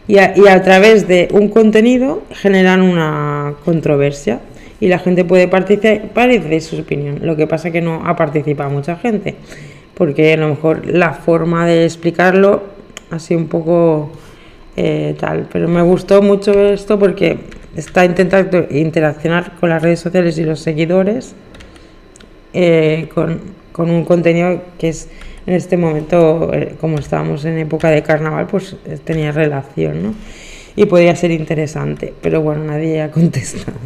Y 0.08 0.17
a, 0.17 0.63
través 0.63 1.08
de 1.08 1.30
un 1.32 1.48
contenido 1.48 2.24
generan 2.32 2.82
una 2.82 3.56
controversia 3.63 4.41
y 4.82 4.89
la 4.89 5.00
gente 5.00 5.24
puede 5.24 5.48
participar 5.48 6.30
y 6.30 6.39
decir 6.39 6.62
su 6.62 6.82
opinión. 6.82 7.19
Lo 7.22 7.38
que 7.38 7.48
pasa 7.48 7.69
es 7.69 7.72
que 7.72 7.82
no 7.82 8.06
ha 8.06 8.17
participado 8.17 8.69
mucha 8.69 8.98
gente, 8.98 9.36
porque 9.93 10.34
a 10.34 10.38
lo 10.38 10.50
mejor 10.50 10.86
la 10.86 11.13
forma 11.13 11.65
de 11.65 11.86
explicarlo 11.86 12.63
ha 13.12 13.19
sido 13.19 13.39
un 13.39 13.48
poco 13.48 14.12
eh, 14.76 15.16
tal. 15.20 15.48
Pero 15.52 15.68
me 15.68 15.82
gustó 15.82 16.22
mucho 16.22 16.52
esto 16.60 16.98
porque 16.98 17.38
está 17.76 18.06
intentando 18.06 18.66
interaccionar 18.72 19.56
con 19.60 19.70
las 19.70 19.82
redes 19.82 20.00
sociales 20.00 20.38
y 20.38 20.44
los 20.44 20.60
seguidores 20.60 21.36
eh, 22.54 23.08
con, 23.14 23.40
con, 23.72 23.90
un 23.90 24.04
contenido 24.04 24.62
que 24.78 24.90
es 24.90 25.10
en 25.46 25.54
este 25.54 25.78
momento, 25.78 26.52
eh, 26.54 26.76
como 26.80 26.98
estábamos 26.98 27.46
en 27.46 27.58
época 27.58 27.90
de 27.90 28.02
carnaval, 28.02 28.48
pues 28.48 28.76
tenía 29.04 29.32
relación, 29.32 30.04
¿no? 30.04 30.16
Y 30.76 30.86
podría 30.86 31.16
ser 31.16 31.32
interesante, 31.32 32.14
pero 32.22 32.42
bueno, 32.42 32.64
nadie 32.64 33.02
ha 33.02 33.12
contestado. 33.12 33.78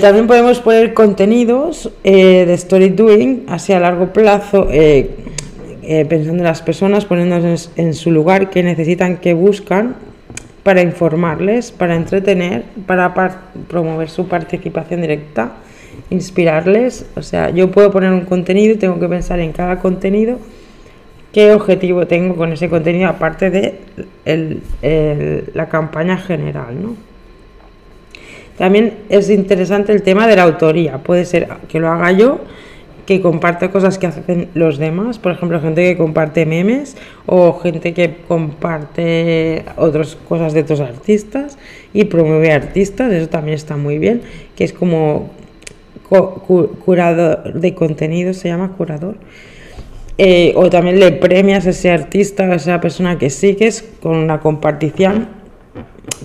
también 0.00 0.26
podemos 0.26 0.60
poner 0.60 0.92
contenidos 0.92 1.90
de 2.02 2.52
story 2.54 2.90
doing 2.90 3.44
así 3.48 3.72
a 3.72 3.80
largo 3.80 4.12
plazo 4.12 4.68
pensando 6.08 6.38
en 6.38 6.44
las 6.44 6.62
personas, 6.62 7.04
poniéndonos 7.04 7.72
en, 7.76 7.94
su 7.94 8.10
lugar, 8.10 8.50
qué 8.50 8.62
necesitan, 8.62 9.16
qué 9.16 9.34
buscan, 9.34 9.96
para 10.62 10.82
informarles, 10.82 11.72
para 11.72 11.96
entretener, 11.96 12.64
para 12.86 13.12
promover 13.66 14.08
su 14.08 14.28
participación 14.28 15.00
directa, 15.00 15.52
inspirarles. 16.10 17.06
O 17.16 17.22
sea, 17.22 17.50
yo 17.50 17.70
puedo 17.70 17.90
poner 17.90 18.12
un 18.12 18.20
contenido 18.20 18.74
y 18.74 18.76
tengo 18.76 19.00
que 19.00 19.08
pensar 19.08 19.40
en 19.40 19.52
cada 19.52 19.80
contenido 19.80 20.38
qué 21.32 21.52
objetivo 21.52 22.06
tengo 22.06 22.36
con 22.36 22.52
ese 22.52 22.68
contenido 22.68 23.08
aparte 23.08 23.50
de 23.50 24.60
la 25.54 25.68
campaña 25.68 26.16
general, 26.18 26.80
¿no? 26.80 27.10
También 28.60 28.92
es 29.08 29.30
interesante 29.30 29.90
el 29.90 30.02
tema 30.02 30.26
de 30.26 30.36
la 30.36 30.42
autoría. 30.42 30.98
Puede 30.98 31.24
ser 31.24 31.48
que 31.66 31.80
lo 31.80 31.88
haga 31.88 32.12
yo, 32.12 32.40
que 33.10 33.20
comparte 33.20 33.70
cosas 33.70 33.98
que 33.98 34.06
hacen 34.06 34.50
los 34.54 34.78
demás, 34.78 35.18
por 35.18 35.32
ejemplo, 35.32 35.60
gente 35.60 35.82
que 35.82 35.96
comparte 35.96 36.46
memes 36.46 36.96
o 37.26 37.58
gente 37.58 37.92
que 37.92 38.18
comparte 38.28 39.64
otras 39.76 40.14
cosas 40.14 40.52
de 40.52 40.60
otros 40.60 40.78
artistas 40.78 41.58
y 41.92 42.04
promueve 42.04 42.52
artistas, 42.52 43.12
eso 43.12 43.28
también 43.28 43.56
está 43.56 43.76
muy 43.76 43.98
bien, 43.98 44.22
que 44.54 44.62
es 44.62 44.72
como 44.72 45.30
curador 46.08 47.52
de 47.54 47.74
contenido, 47.74 48.32
se 48.32 48.46
llama 48.46 48.74
curador. 48.78 49.16
Eh, 50.16 50.52
o 50.54 50.70
también 50.70 51.00
le 51.00 51.10
premias 51.10 51.66
a 51.66 51.70
ese 51.70 51.90
artista, 51.90 52.44
a 52.44 52.54
esa 52.54 52.80
persona 52.80 53.18
que 53.18 53.28
sigues 53.28 53.82
con 54.00 54.18
una 54.18 54.38
compartición 54.38 55.39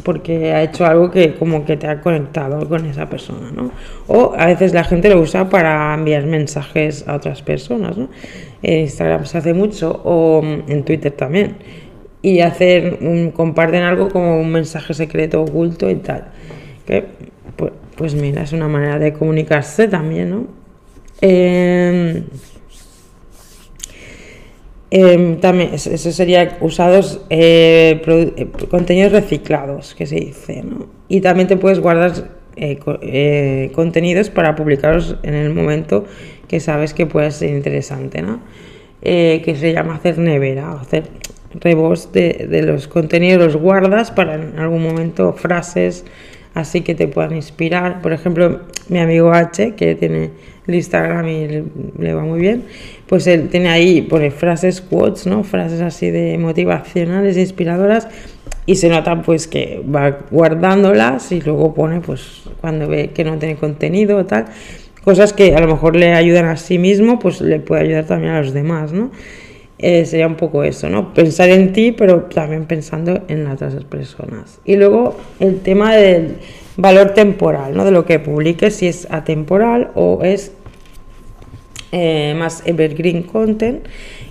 porque 0.04 0.54
ha 0.54 0.64
hecho 0.64 0.86
algo 0.86 1.12
que 1.12 1.36
como 1.36 1.66
que 1.66 1.78
te 1.78 1.88
ha 1.88 2.02
conectado 2.02 2.68
con 2.68 2.86
esa 2.86 3.10
persona, 3.10 3.52
¿no? 3.52 3.72
O 4.08 4.34
a 4.38 4.48
veces 4.48 4.74
la 4.74 4.84
gente 4.84 5.10
lo 5.10 5.20
usa 5.20 5.50
para 5.50 5.94
enviar 5.94 6.26
mensajes 6.26 7.08
a 7.08 7.16
otras 7.16 7.42
personas, 7.42 7.98
¿no? 7.98 8.10
En 8.62 8.82
Instagram 8.82 9.26
se 9.26 9.38
hace 9.38 9.54
mucho 9.54 10.02
o 10.04 10.44
en 10.44 10.84
Twitter 10.84 11.12
también. 11.12 11.58
Y 12.22 12.40
hacer 12.40 12.98
un, 13.02 13.32
comparten 13.32 13.84
algo 13.84 14.10
como 14.10 14.40
un 14.40 14.52
mensaje 14.52 14.94
secreto 14.94 15.42
oculto 15.42 15.90
y 15.90 15.96
tal. 15.96 16.26
Que, 16.86 17.06
pues, 17.56 17.72
pues 17.96 18.16
mira, 18.16 18.42
es 18.44 18.54
una 18.54 18.68
manera 18.68 19.00
de 19.00 19.14
comunicarse 19.14 19.88
también, 19.88 20.32
¿no? 20.32 20.48
Eh, 21.22 22.24
Em, 24.92 25.40
también 25.40 25.72
eso 25.74 26.12
sería 26.12 26.58
usados 26.62 27.20
eh, 27.32 28.02
eh, 28.06 28.48
contenidos 28.70 29.12
reciclados 29.14 29.96
que 29.96 30.06
se 30.06 30.16
dice 30.16 30.62
¿no? 30.62 30.86
y 31.08 31.22
también 31.22 31.48
te 31.48 31.58
puedes 31.58 31.80
guardar 31.80 32.30
eh, 32.56 33.72
contenidos 33.74 34.30
para 34.30 34.54
publicarlos 34.54 35.18
en 35.24 35.34
el 35.34 35.54
momento 35.56 36.06
que 36.48 36.60
sabes 36.60 36.94
que 36.94 37.08
puede 37.08 37.32
ser 37.32 37.56
interesante 37.56 38.22
¿no? 38.22 38.42
que 39.02 39.56
se 39.60 39.74
llama 39.74 39.96
hacer 39.96 40.20
nevera 40.20 40.74
hacer 40.74 41.06
rebos 41.60 42.12
de, 42.14 42.48
de, 42.48 42.62
los 42.62 42.88
contenidos 42.88 43.44
los 43.44 43.58
guardas 43.58 44.12
para 44.12 44.36
en 44.36 44.60
algún 44.60 44.84
momento 44.84 45.34
frases 45.34 46.06
así 46.54 46.82
que 46.82 46.94
te 46.94 47.08
puedan 47.08 47.36
inspirar 47.36 48.04
por 48.04 48.14
ejemplo 48.14 48.62
mi 48.88 49.00
amigo 49.00 49.34
H 49.34 49.74
que 49.74 49.96
tiene 49.96 50.30
el 50.68 50.76
Instagram 50.76 51.28
y 51.28 51.48
le 51.98 52.14
va 52.14 52.24
muy 52.24 52.40
bien, 52.40 52.64
pues 53.08 53.28
él 53.28 53.50
tiene 53.50 53.70
ahí, 53.70 54.02
pone 54.02 54.32
frases, 54.32 54.82
quotes, 54.82 55.28
¿no? 55.28 55.44
Frases 55.44 55.82
así 55.82 56.10
de 56.10 56.38
motivacionales, 56.38 57.38
inspiradoras, 57.38 58.08
y 58.66 58.76
se 58.76 58.90
nota 58.90 59.22
pues 59.22 59.48
que 59.48 59.84
va 59.84 60.20
guardándolas 60.32 61.32
y 61.32 61.42
luego 61.42 61.74
pone 61.74 62.02
pues 62.02 62.44
cuando 62.62 62.88
ve 62.88 63.12
que 63.12 63.24
no 63.24 63.38
tiene 63.38 63.58
contenido 63.58 64.18
o 64.18 64.26
tal, 64.26 64.46
cosas 65.04 65.34
que 65.34 65.56
a 65.56 65.60
lo 65.60 65.68
mejor 65.68 65.96
le 65.96 66.14
ayudan 66.14 66.46
a 66.46 66.58
sí 66.58 66.80
mismo, 66.80 67.20
pues 67.20 67.42
le 67.42 67.60
puede 67.60 67.84
ayudar 67.84 68.06
también 68.06 68.34
a 68.34 68.42
los 68.42 68.54
demás, 68.54 68.92
¿no? 68.92 69.12
Eh, 69.78 70.06
sería 70.06 70.26
un 70.26 70.36
poco 70.36 70.64
eso, 70.64 70.90
¿no? 70.90 71.14
Pensar 71.14 71.50
en 71.50 71.74
ti, 71.74 71.92
pero 71.92 72.24
también 72.24 72.66
pensando 72.66 73.22
en 73.28 73.46
otras 73.46 73.76
personas. 73.84 74.60
Y 74.64 74.78
luego 74.78 75.18
el 75.40 75.60
tema 75.60 75.94
del 75.94 76.38
valor 76.78 77.14
temporal, 77.14 77.76
¿no? 77.76 77.86
De 77.86 77.92
lo 77.92 78.06
que 78.06 78.20
publiques, 78.20 78.78
si 78.78 78.88
es 78.88 79.08
atemporal 79.12 79.92
o 79.94 80.22
es 80.24 80.54
eh, 81.92 82.36
más 82.38 82.64
evergreen 82.66 83.24
content, 83.24 83.86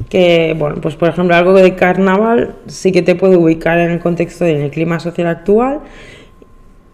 que, 0.08 0.54
bueno, 0.58 0.76
pues 0.80 0.96
por 0.96 1.08
ejemplo, 1.08 1.34
algo 1.34 1.54
de 1.54 1.74
carnaval 1.74 2.56
sí 2.66 2.92
que 2.92 3.02
te 3.02 3.14
puede 3.14 3.36
ubicar 3.36 3.78
en 3.78 3.90
el 3.90 4.00
contexto 4.00 4.44
del 4.44 4.70
clima 4.70 5.00
social 5.00 5.28
actual 5.28 5.80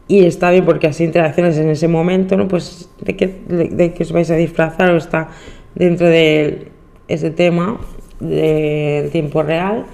y 0.07 0.27
está 0.27 0.51
bien 0.51 0.65
porque 0.65 0.89
así 0.89 1.05
interacciones 1.05 1.57
en 1.57 1.71
ese 1.71 1.87
momento, 1.87 2.37
¿no? 2.37 2.49
Pues 2.49 2.91
de 3.01 3.17
que, 3.17 3.29
de, 3.29 3.93
que 3.95 4.03
os 4.03 4.13
vais 4.13 4.31
a 4.31 4.35
disfrazar 4.35 4.91
o 4.91 4.97
está 4.97 5.29
dentro 5.75 6.09
de 6.09 6.69
ese 7.07 7.31
tema 7.31 7.81
del 8.19 9.11
tiempo 9.11 9.43
real, 9.43 9.87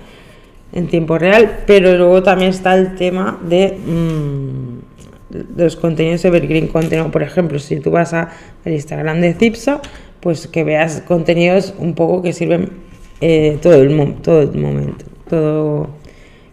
en 0.73 0.89
tiempo 0.89 1.19
real, 1.19 1.59
pero 1.67 1.95
luego 1.97 2.23
también 2.23 2.51
está 2.51 2.75
el 2.75 2.95
tema 2.95 3.39
de... 3.47 3.79
Mm, 3.87 4.77
los 5.57 5.77
contenidos 5.77 6.25
evergreen 6.25 6.69
content, 6.69 7.11
por 7.11 7.23
ejemplo, 7.23 7.59
si 7.59 7.81
tú 7.81 7.91
vas 7.91 8.15
al 8.15 8.29
Instagram 8.65 9.21
de 9.21 9.35
Cipsa, 9.35 9.81
pues 10.21 10.47
que 10.47 10.65
veas 10.65 11.03
contenidos 11.07 11.75
un 11.79 11.95
poco 11.95 12.23
que 12.23 12.33
sirven 12.33 12.71
eh, 13.21 13.59
todo, 13.63 13.75
el, 13.75 14.15
todo 14.23 14.43
el 14.43 14.53
momento, 14.59 15.05
todo 15.29 15.89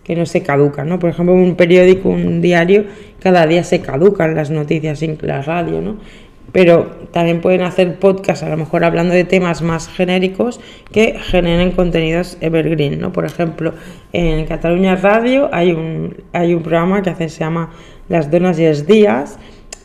que 0.04 0.16
no 0.16 0.26
se 0.26 0.44
caducan, 0.44 0.90
¿no? 0.90 1.00
Por 1.00 1.10
ejemplo, 1.10 1.34
un 1.34 1.56
periódico, 1.56 2.10
un 2.10 2.42
diario, 2.42 2.86
cada 3.20 3.48
día 3.48 3.64
se 3.64 3.82
caducan 3.82 4.36
las 4.36 4.50
noticias, 4.50 5.02
en 5.02 5.18
la 5.22 5.42
radio, 5.42 5.82
¿no? 5.82 5.98
Pero 6.52 6.92
también 7.12 7.42
pueden 7.42 7.62
hacer 7.62 7.98
podcasts, 8.00 8.44
a 8.44 8.50
lo 8.50 8.58
mejor 8.58 8.84
hablando 8.84 9.14
de 9.14 9.24
temas 9.24 9.62
más 9.62 9.88
genéricos 9.88 10.60
que 10.92 11.18
generen 11.20 11.72
contenidos 11.72 12.38
evergreen, 12.42 13.00
¿no? 13.00 13.12
Por 13.12 13.26
ejemplo, 13.26 13.74
en 14.12 14.46
Cataluña 14.46 14.96
Radio 14.98 15.50
hay 15.52 15.72
un, 15.72 16.18
hay 16.34 16.54
un 16.54 16.62
programa 16.62 17.02
que 17.02 17.16
se 17.16 17.40
llama 17.40 17.72
las 18.10 18.30
donas 18.30 18.60
y 18.60 18.68
los 18.68 18.86
días. 18.86 19.40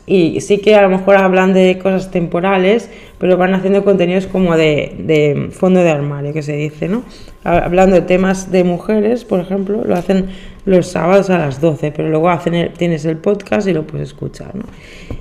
Y 0.09 0.41
sí 0.41 0.57
que 0.57 0.73
a 0.73 0.81
lo 0.81 0.89
mejor 0.89 1.17
hablan 1.17 1.53
de 1.53 1.77
cosas 1.77 2.09
temporales, 2.09 2.89
pero 3.19 3.37
van 3.37 3.53
haciendo 3.53 3.85
contenidos 3.85 4.25
como 4.25 4.57
de, 4.57 5.49
fondo 5.51 5.83
de 5.83 5.91
armario, 5.91 6.33
que 6.33 6.41
se 6.41 6.53
dice, 6.53 6.87
¿no? 6.87 7.03
Hablando 7.43 7.95
de 7.95 8.01
temas 8.01 8.51
de 8.51 8.63
mujeres, 8.63 9.23
por 9.23 9.39
ejemplo, 9.39 9.83
lo 9.85 9.95
hacen 9.95 10.29
los 10.65 10.87
sábados 10.87 11.29
a 11.29 11.37
las 11.37 11.61
12, 11.61 11.91
pero 11.91 12.09
luego 12.09 12.27
hacen 12.31 12.73
tienes 12.75 13.05
el 13.05 13.17
podcast 13.17 13.67
y 13.67 13.73
lo 13.73 13.85
puedes 13.85 14.07
escuchar, 14.07 14.55
¿no? 14.55 14.63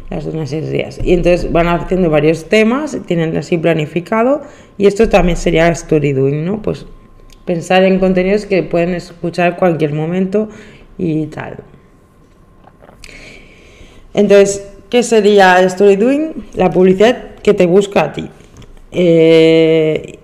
Las 0.09 0.25
y 0.25 0.61
los 0.61 0.71
días. 0.71 0.99
Y 1.05 1.13
entonces 1.13 1.53
van 1.53 1.69
haciendo 1.69 2.09
varios 2.09 2.49
temas, 2.49 2.97
tienen 3.05 3.37
así 3.37 3.59
planificado, 3.59 4.41
y 4.79 4.87
esto 4.87 5.07
también 5.11 5.37
sería 5.37 5.69
story 5.69 6.15
doing, 6.15 6.47
¿no? 6.47 6.63
Pues 6.63 6.87
pensar 7.45 7.85
en 7.85 7.99
contenidos 7.99 8.47
que 8.47 8.63
pueden 8.63 8.95
escuchar 8.95 9.59
cualquier 9.59 9.93
momento 9.93 10.49
y 10.97 11.27
tal. 11.27 11.59
Entonces, 14.15 14.78
¿qué 14.91 15.03
sería 15.03 15.61
story 15.63 15.97
doing? 15.97 16.33
La 16.55 16.71
publicidad 16.71 17.35
que 17.43 17.55
te 17.55 17.67
busca 17.67 18.03
a 18.03 18.13
ti. 18.13 18.29
Eh, 18.91 20.19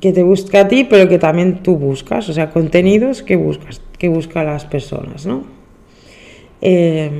que 0.00 0.12
te 0.12 0.22
busca 0.22 0.60
a 0.60 0.68
ti, 0.68 0.84
pero 0.84 1.08
que 1.08 1.18
también 1.18 1.62
tú 1.62 1.76
buscas, 1.76 2.28
o 2.28 2.32
sea, 2.32 2.50
contenidos 2.50 3.22
que 3.22 3.36
buscas, 3.36 3.80
que 3.98 4.08
buscan 4.08 4.46
las 4.46 4.66
personas, 4.66 5.24
¿no? 5.24 5.44
Eh, 6.60 7.10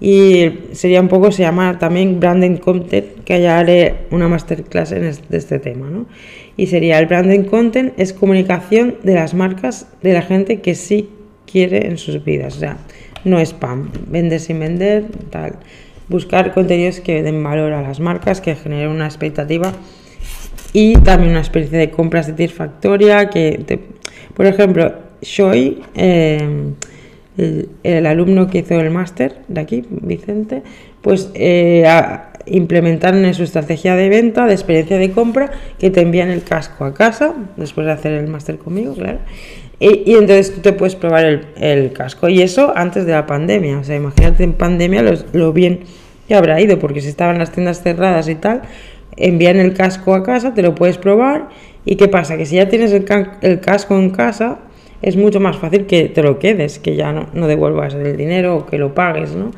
y 0.00 0.50
sería 0.72 1.00
un 1.00 1.08
poco, 1.08 1.32
se 1.32 1.42
llama 1.42 1.78
también 1.78 2.20
branding 2.20 2.56
content, 2.56 3.24
que 3.24 3.40
ya 3.40 3.58
haré 3.58 4.06
una 4.10 4.28
masterclass 4.28 4.92
en 4.92 5.04
este, 5.04 5.26
de 5.28 5.38
este 5.38 5.58
tema, 5.58 5.90
¿no? 5.90 6.06
Y 6.56 6.66
sería 6.66 6.98
el 6.98 7.06
branding 7.06 7.44
content 7.44 7.92
es 7.98 8.12
comunicación 8.12 8.96
de 9.02 9.14
las 9.14 9.34
marcas 9.34 9.88
de 10.02 10.12
la 10.12 10.22
gente 10.22 10.60
que 10.60 10.74
sí 10.74 11.10
quiere 11.50 11.86
en 11.86 11.98
sus 11.98 12.24
vidas, 12.24 12.60
no 13.26 13.38
spam, 13.40 13.90
vender 14.08 14.40
sin 14.40 14.60
vender, 14.60 15.04
tal. 15.30 15.56
Buscar 16.08 16.54
contenidos 16.54 17.00
que 17.00 17.22
den 17.22 17.42
valor 17.42 17.72
a 17.72 17.82
las 17.82 17.98
marcas, 17.98 18.40
que 18.40 18.54
generen 18.54 18.88
una 18.88 19.06
expectativa 19.06 19.72
y 20.72 20.94
también 20.94 21.32
una 21.32 21.40
experiencia 21.40 21.78
de 21.78 21.90
compra 21.90 22.22
satisfactoria. 22.22 23.28
Que 23.28 23.80
por 24.34 24.46
ejemplo, 24.46 24.94
Shoy, 25.20 25.82
eh, 25.96 26.72
el, 27.36 28.06
alumno 28.06 28.48
que 28.48 28.58
hizo 28.58 28.80
el 28.80 28.90
máster 28.90 29.38
de 29.48 29.60
aquí, 29.60 29.84
Vicente, 29.90 30.62
pues 31.02 31.30
eh, 31.34 31.84
implementaron 32.46 33.24
en 33.24 33.34
su 33.34 33.42
estrategia 33.42 33.96
de 33.96 34.08
venta, 34.08 34.46
de 34.46 34.52
experiencia 34.52 34.98
de 34.98 35.10
compra, 35.10 35.50
que 35.78 35.90
te 35.90 36.00
envían 36.00 36.30
el 36.30 36.42
casco 36.44 36.84
a 36.84 36.94
casa, 36.94 37.34
después 37.56 37.86
de 37.86 37.92
hacer 37.92 38.12
el 38.12 38.28
máster 38.28 38.58
conmigo, 38.58 38.94
claro. 38.94 39.18
Y, 39.78 40.14
entonces 40.14 40.54
tú 40.54 40.60
te 40.60 40.72
puedes 40.72 40.96
probar 40.96 41.26
el, 41.56 41.92
casco. 41.92 42.28
Y 42.28 42.40
eso 42.40 42.72
antes 42.74 43.04
de 43.04 43.12
la 43.12 43.26
pandemia. 43.26 43.78
O 43.78 43.84
sea, 43.84 43.96
imagínate 43.96 44.44
en 44.44 44.54
pandemia 44.54 45.04
lo, 45.32 45.52
bien 45.52 45.80
que 46.26 46.34
habrá 46.34 46.60
ido, 46.60 46.78
porque 46.78 47.00
si 47.00 47.08
estaban 47.08 47.38
las 47.38 47.52
tiendas 47.52 47.82
cerradas 47.82 48.28
y 48.28 48.34
tal, 48.34 48.62
envían 49.16 49.56
el 49.56 49.74
casco 49.74 50.14
a 50.14 50.22
casa, 50.22 50.54
te 50.54 50.62
lo 50.62 50.74
puedes 50.74 50.98
probar. 50.98 51.48
¿Y 51.84 51.96
qué 51.96 52.08
pasa? 52.08 52.36
Que 52.36 52.46
si 52.46 52.56
ya 52.56 52.68
tienes 52.68 52.92
el, 52.92 53.04
el 53.42 53.60
casco 53.60 53.96
en 53.96 54.10
casa, 54.10 54.58
es 55.02 55.16
mucho 55.16 55.40
más 55.40 55.56
fácil 55.58 55.86
que 55.86 56.08
te 56.08 56.22
lo 56.22 56.38
quedes, 56.38 56.78
que 56.78 56.96
ya 56.96 57.12
no, 57.12 57.28
no 57.34 57.46
devuelvas 57.46 57.94
el 57.94 58.16
dinero 58.16 58.56
o 58.56 58.66
que 58.66 58.78
lo 58.78 58.94
pagues, 58.94 59.34
¿no? 59.34 59.52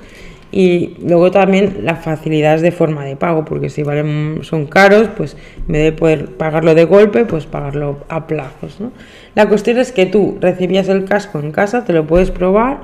Y 0.51 0.97
luego 1.03 1.31
también 1.31 1.81
las 1.83 2.03
facilidades 2.03 2.63
de 2.63 2.73
forma 2.73 3.05
de 3.05 3.17
pago, 3.17 3.45
porque 3.45 3.69
si 3.69 3.83
valen, 3.83 4.41
son 4.43 4.67
caros, 4.67 5.09
pues 5.15 5.37
en 5.67 5.73
vez 5.73 5.85
de 5.85 5.93
poder 5.93 6.37
pagarlo 6.37 6.75
de 6.75 6.85
golpe, 6.85 7.27
pues 7.27 7.45
pagarlo 7.45 7.99
a 8.09 8.27
plazos. 8.27 8.81
¿no? 8.81 8.93
La 9.35 9.47
cuestión 9.49 9.79
es 9.79 9.93
que 9.93 10.07
tú 10.07 10.39
recibías 10.41 10.89
el 10.89 11.05
casco 11.05 11.39
en 11.39 11.53
casa, 11.53 11.85
te 11.85 11.93
lo 11.93 12.07
puedes 12.07 12.31
probar 12.31 12.81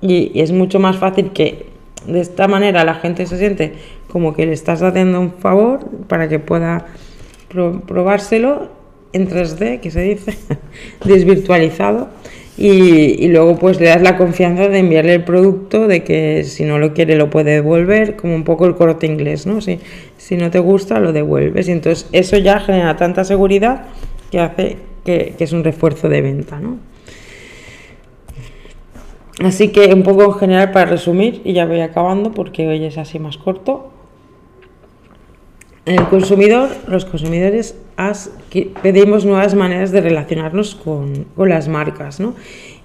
y, 0.00 0.40
es 0.40 0.52
mucho 0.52 0.78
más 0.78 0.96
fácil 0.96 1.32
que 1.32 1.66
de 2.06 2.20
esta 2.20 2.46
manera 2.46 2.84
la 2.84 2.94
gente 2.94 3.26
se 3.26 3.36
siente 3.36 3.74
como 4.08 4.32
que 4.32 4.46
le 4.46 4.52
estás 4.52 4.80
haciendo 4.82 5.20
un 5.20 5.32
favor 5.32 5.80
para 6.06 6.28
que 6.28 6.38
pueda 6.38 6.86
probárselo 7.48 8.68
en 9.12 9.28
3D, 9.28 9.80
que 9.80 9.90
se 9.90 10.02
dice, 10.02 10.36
desvirtualizado 11.04 12.10
y, 12.58 13.28
luego 13.28 13.56
pues 13.56 13.80
le 13.80 13.88
das 13.88 14.00
la 14.00 14.16
confianza 14.16 14.68
de 14.68 14.78
enviarle 14.78 15.14
el 15.14 15.24
producto, 15.24 15.86
de 15.86 16.02
que 16.02 16.44
si 16.44 16.64
no 16.64 16.78
lo 16.78 16.94
quiere 16.94 17.16
lo 17.16 17.28
puede 17.28 17.52
devolver, 17.52 18.16
como 18.16 18.34
un 18.34 18.44
poco 18.44 18.66
el 18.66 18.74
corte 18.74 19.06
inglés, 19.06 19.46
¿no? 19.46 19.60
Si, 19.60 19.78
si 20.16 20.36
no 20.36 20.50
te 20.50 20.58
gusta 20.58 20.98
lo 20.98 21.12
devuelves 21.12 21.68
y 21.68 21.72
entonces 21.72 22.08
eso 22.12 22.38
ya 22.38 22.60
genera 22.60 22.96
tanta 22.96 23.24
seguridad 23.24 23.86
que 24.30 24.40
hace 24.40 24.76
que, 25.04 25.34
que 25.36 25.44
es 25.44 25.52
un 25.52 25.64
refuerzo 25.64 26.08
de 26.08 26.22
venta, 26.22 26.58
¿no? 26.58 26.78
Así 29.44 29.68
que 29.68 29.92
un 29.92 30.02
poco 30.02 30.24
en 30.24 30.32
general 30.32 30.72
para 30.72 30.86
resumir, 30.86 31.42
y 31.44 31.52
ya 31.52 31.66
voy 31.66 31.80
acabando 31.80 32.32
porque 32.32 32.66
hoy 32.66 32.84
es 32.84 32.96
así 32.96 33.18
más 33.18 33.36
corto, 33.36 33.92
el 35.86 36.04
consumidor, 36.08 36.68
los 36.88 37.04
consumidores 37.04 37.76
pedimos 38.82 39.24
nuevas 39.24 39.54
maneras 39.54 39.92
de 39.92 40.00
relacionarnos 40.00 40.74
con, 40.74 41.26
las 41.36 41.68
marcas, 41.68 42.20
¿no? 42.20 42.34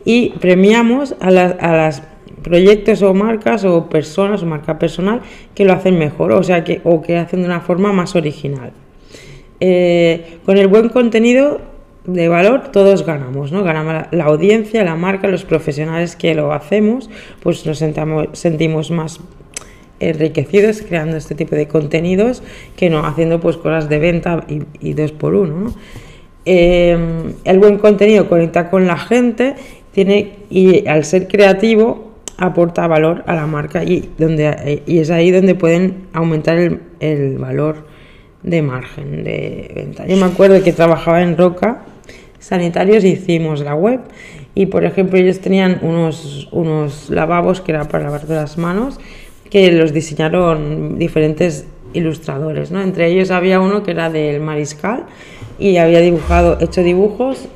Y 0.05 0.29
premiamos 0.39 1.15
a, 1.19 1.31
las 1.31 2.03
proyectos 2.43 3.01
o 3.01 3.13
marcas 3.13 3.65
o 3.65 3.89
personas 3.89 4.43
o 4.43 4.45
marca 4.45 4.79
personal 4.79 5.21
que 5.53 5.65
lo 5.65 5.73
hacen 5.73 5.97
mejor, 5.97 6.31
o 6.31 6.43
sea, 6.43 6.63
que, 6.63 6.81
o 6.83 7.01
que 7.01 7.17
hacen 7.17 7.41
de 7.41 7.45
una 7.47 7.61
forma 7.61 7.91
más 7.91 8.15
original. 8.15 8.71
Eh, 9.59 10.37
con 10.45 10.57
el 10.57 10.67
buen 10.67 10.89
contenido 10.89 11.59
de 12.05 12.27
valor 12.27 12.71
todos 12.71 13.05
ganamos, 13.05 13.51
¿no? 13.51 13.63
Ganamos 13.63 14.07
la, 14.11 14.23
audiencia, 14.25 14.83
la 14.83 14.95
marca, 14.95 15.27
los 15.27 15.45
profesionales 15.45 16.15
que 16.15 16.33
lo 16.33 16.53
hacemos, 16.53 17.09
pues 17.41 17.65
nos 17.65 17.77
sentimos 18.33 18.91
más 18.91 19.19
enriquecidos 20.09 20.81
creando 20.81 21.17
este 21.17 21.35
tipo 21.35 21.55
de 21.55 21.67
contenidos 21.67 22.43
que 22.75 22.89
no 22.89 23.05
haciendo 23.05 23.39
pues 23.39 23.57
cosas 23.57 23.89
de 23.89 23.99
venta 23.99 24.45
y, 24.47 24.93
dos 24.93 25.11
por 25.11 25.35
uno. 25.35 25.73
Eh, 26.45 26.97
el 27.43 27.59
buen 27.59 27.77
contenido 27.77 28.27
conecta 28.27 28.69
con 28.69 28.87
la 28.87 28.97
gente 28.97 29.55
tiene 29.91 30.37
y 30.49 30.87
al 30.87 31.05
ser 31.05 31.27
creativo 31.27 32.11
aporta 32.37 32.87
valor 32.87 33.23
a 33.27 33.35
la 33.35 33.45
marca 33.45 33.83
y, 33.83 34.09
donde, 34.17 34.81
y 34.87 34.99
es 34.99 35.11
ahí 35.11 35.31
donde 35.31 35.53
pueden 35.53 36.07
aumentar 36.13 36.57
el, 36.57 36.81
el 36.99 37.37
valor 37.37 37.85
de 38.41 38.61
margen 38.61 39.23
de 39.23 39.71
venta. 39.75 40.07
Yo 40.07 40.17
me 40.17 40.25
acuerdo 40.25 40.63
que 40.63 40.73
trabajaba 40.73 41.21
en 41.21 41.37
Roca 41.37 41.83
Sanitarios 42.41 43.03
hicimos 43.03 43.61
la 43.61 43.75
web 43.75 43.99
y 44.55 44.65
por 44.65 44.83
ejemplo 44.83 45.19
ellos 45.19 45.39
tenían 45.39 45.77
unos, 45.83 46.49
unos 46.51 47.11
lavabos 47.11 47.61
que 47.61 47.71
era 47.71 47.87
para 47.87 48.05
lavar 48.05 48.27
las 48.27 48.57
manos 48.57 48.99
que 49.51 49.71
los 49.73 49.93
diseñaron 49.93 50.97
diferentes 50.97 51.65
ilustradores, 51.93 52.71
¿no? 52.71 52.81
Entre 52.81 53.07
ellos 53.07 53.31
había 53.31 53.59
uno 53.59 53.83
que 53.83 53.91
era 53.91 54.09
del 54.09 54.39
Mariscal 54.39 55.03
y 55.59 55.77
había 55.77 55.99
dibujado, 55.99 56.57
hecho 56.61 56.81
dibujos. 56.81 57.49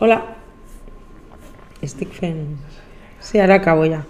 Hola. 0.00 0.36
Stickfen. 1.82 2.56
Sí, 3.20 3.38
ahora 3.38 3.54
acabo 3.56 3.86
ya. 3.86 4.04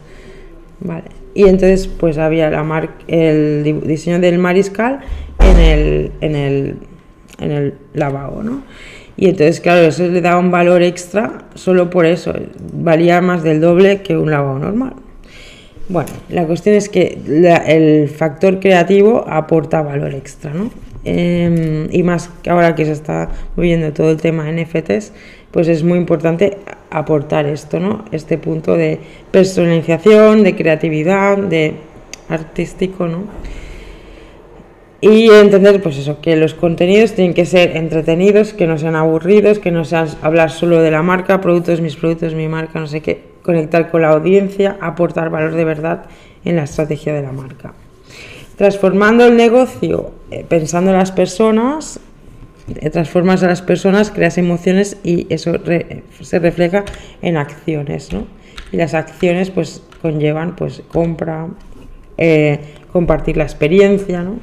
Vale. 0.81 1.05
Y 1.35 1.45
entonces 1.45 1.87
pues 1.87 2.17
había 2.19 2.51
la 2.51 2.65
mar 2.65 2.91
el 3.07 3.83
diseño 3.87 4.19
del 4.19 4.39
Mariscal 4.39 5.01
en 5.39 5.59
el, 5.59 6.13
en 6.23 6.35
el, 6.35 6.77
en 7.39 7.51
el 7.51 7.75
lavabo, 7.93 8.43
¿no? 8.43 8.63
Y 9.19 9.27
entonces, 9.27 9.61
claro, 9.61 9.83
eso 9.83 10.09
le 10.09 10.23
daba 10.23 10.39
un 10.39 10.51
valor 10.51 10.83
extra 10.83 11.45
solo 11.55 11.91
por 11.91 12.07
eso. 12.07 12.33
Valía 12.73 13.21
más 13.21 13.43
del 13.43 13.61
doble 13.61 14.01
que 14.01 14.17
un 14.17 14.31
lavabo 14.31 14.59
normal. 14.59 14.95
Bueno, 15.93 16.09
la 16.31 16.47
cuestión 16.47 16.75
es 16.75 16.89
que 16.89 17.19
el 17.67 18.09
factor 18.09 18.61
creativo 18.61 19.27
aporta 19.29 19.83
valor 19.83 20.15
extra, 20.15 20.55
¿no? 20.55 20.71
Em, 21.05 21.87
y 21.91 22.03
más 22.03 22.31
que 22.43 22.49
ahora 22.49 22.75
que 22.75 22.87
se 22.87 22.93
está 22.93 23.29
moviendo 23.57 23.93
todo 23.93 24.11
el 24.11 24.17
tema 24.17 24.51
NFTs, 24.51 25.13
pues 25.51 25.69
es 25.69 25.85
muy 25.85 25.99
importante 25.99 26.57
aportar 26.89 27.45
esto, 27.45 27.79
¿no? 27.79 28.07
Este 28.11 28.39
punto 28.39 28.75
de 28.75 29.01
personalización, 29.31 30.43
de 30.45 30.57
creatividad, 30.57 31.37
de 31.37 31.75
artístico, 32.31 33.07
¿no? 33.07 33.25
Y 35.03 35.29
entender, 35.29 35.83
pues 35.83 35.99
eso, 35.99 36.23
que 36.23 36.37
los 36.37 36.55
contenidos 36.55 37.13
tienen 37.13 37.35
que 37.35 37.45
ser 37.45 37.77
entretenidos, 37.77 38.55
que 38.55 38.67
no 38.67 38.79
sean 38.79 38.97
aburridos, 38.97 39.59
que 39.59 39.71
no 39.71 39.85
sean 39.85 40.09
hablar 40.23 40.51
solo 40.53 40.81
de 40.81 40.91
la 40.91 41.03
marca, 41.03 41.43
productos, 41.43 41.83
mis 41.83 41.97
productos, 41.97 42.35
mi 42.35 42.49
marca, 42.49 42.81
no 42.81 42.87
sé 42.87 43.03
qué, 43.03 43.32
conectar 43.43 43.91
con 43.91 44.03
la 44.03 44.11
audiencia, 44.11 44.77
aportar 44.81 45.31
valor 45.31 45.55
de 45.55 45.65
verdad 45.65 46.05
en 46.45 46.57
la 46.57 46.65
estrategia 46.65 47.13
de 47.13 47.23
la 47.23 47.33
marca. 47.33 47.75
Transformando 48.57 49.27
el 49.27 49.37
negocio, 49.37 50.13
eh, 50.31 50.45
pensando 50.49 50.91
en 50.91 50.99
las 50.99 51.13
personas, 51.13 52.01
eh, 52.77 52.91
transformas 52.91 53.43
a 53.43 53.49
las 53.49 53.63
personas, 53.63 54.11
creas 54.11 54.39
emociones 54.39 54.97
y 55.03 55.27
eso 55.31 55.53
se 56.21 56.39
refleja 56.39 56.85
en 57.21 57.37
acciones, 57.37 58.13
¿no? 58.13 58.27
Y 58.71 58.77
las 58.77 58.95
acciones 58.95 59.51
pues 59.51 59.83
conllevan 60.01 60.55
pues 60.55 60.83
compra, 60.93 61.49
eh, 62.19 62.61
compartir 62.93 63.37
la 63.37 63.45
experiencia, 63.45 64.23
¿no? 64.23 64.39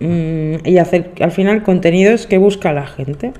Mm, 0.00 0.66
y 0.66 0.78
hacer 0.78 1.12
al 1.20 1.32
final 1.32 1.62
contenidos 1.62 2.26
que 2.26 2.38
busca 2.38 2.72
la 2.72 2.86
gente 2.86 3.32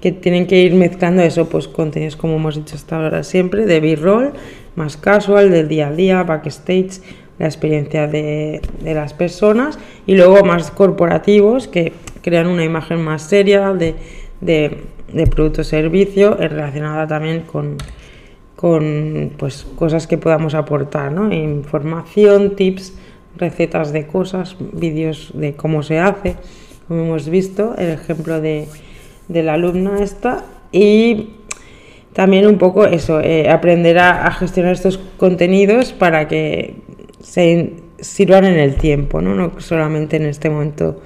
que 0.00 0.12
tienen 0.12 0.46
que 0.46 0.60
ir 0.60 0.74
mezclando 0.74 1.22
eso, 1.22 1.48
pues 1.48 1.68
contenidos 1.68 2.16
como 2.16 2.36
hemos 2.36 2.56
dicho 2.56 2.74
hasta 2.74 2.96
ahora 2.96 3.22
siempre, 3.22 3.66
de 3.66 3.80
b-roll, 3.80 4.32
más 4.74 4.96
casual, 4.96 5.50
del 5.50 5.68
día 5.68 5.88
a 5.88 5.92
día, 5.92 6.22
backstage, 6.22 7.00
la 7.38 7.46
experiencia 7.46 8.06
de, 8.06 8.60
las 8.82 9.14
personas 9.14 9.78
y 10.06 10.14
luego 10.14 10.44
más 10.44 10.70
corporativos 10.70 11.68
que 11.68 11.92
crean 12.22 12.46
una 12.46 12.64
imagen 12.64 13.00
más 13.00 13.22
seria 13.22 13.72
de, 13.72 13.94
de, 14.40 15.26
producto 15.26 15.64
servicio 15.64 16.34
relacionada 16.34 17.06
también 17.06 17.42
con, 17.42 17.78
con 18.56 19.32
pues, 19.38 19.66
cosas 19.76 20.06
que 20.06 20.18
podamos 20.18 20.54
aportar, 20.54 21.12
¿no? 21.12 21.32
información, 21.32 22.56
tips 22.56 22.94
recetas 23.36 23.92
de 23.92 24.06
cosas, 24.06 24.56
vídeos 24.72 25.30
de 25.34 25.54
cómo 25.54 25.82
se 25.82 25.98
hace, 25.98 26.36
como 26.88 27.04
hemos 27.04 27.28
visto, 27.28 27.74
el 27.78 27.90
ejemplo 27.90 28.40
de, 28.40 28.66
la 29.30 29.54
alumna 29.54 30.02
esta, 30.02 30.44
y 30.72 31.30
también 32.12 32.46
un 32.46 32.58
poco 32.58 32.84
eso, 32.86 33.20
eh, 33.20 33.48
aprender 33.48 33.98
a, 33.98 34.30
gestionar 34.32 34.72
estos 34.72 34.98
contenidos 35.16 35.92
para 35.92 36.28
que 36.28 36.74
se 37.22 37.74
sirvan 38.00 38.44
en 38.44 38.58
el 38.58 38.76
tiempo, 38.76 39.20
¿no? 39.20 39.34
no 39.34 39.60
solamente 39.60 40.16
en 40.16 40.26
este 40.26 40.50
momento 40.50 41.00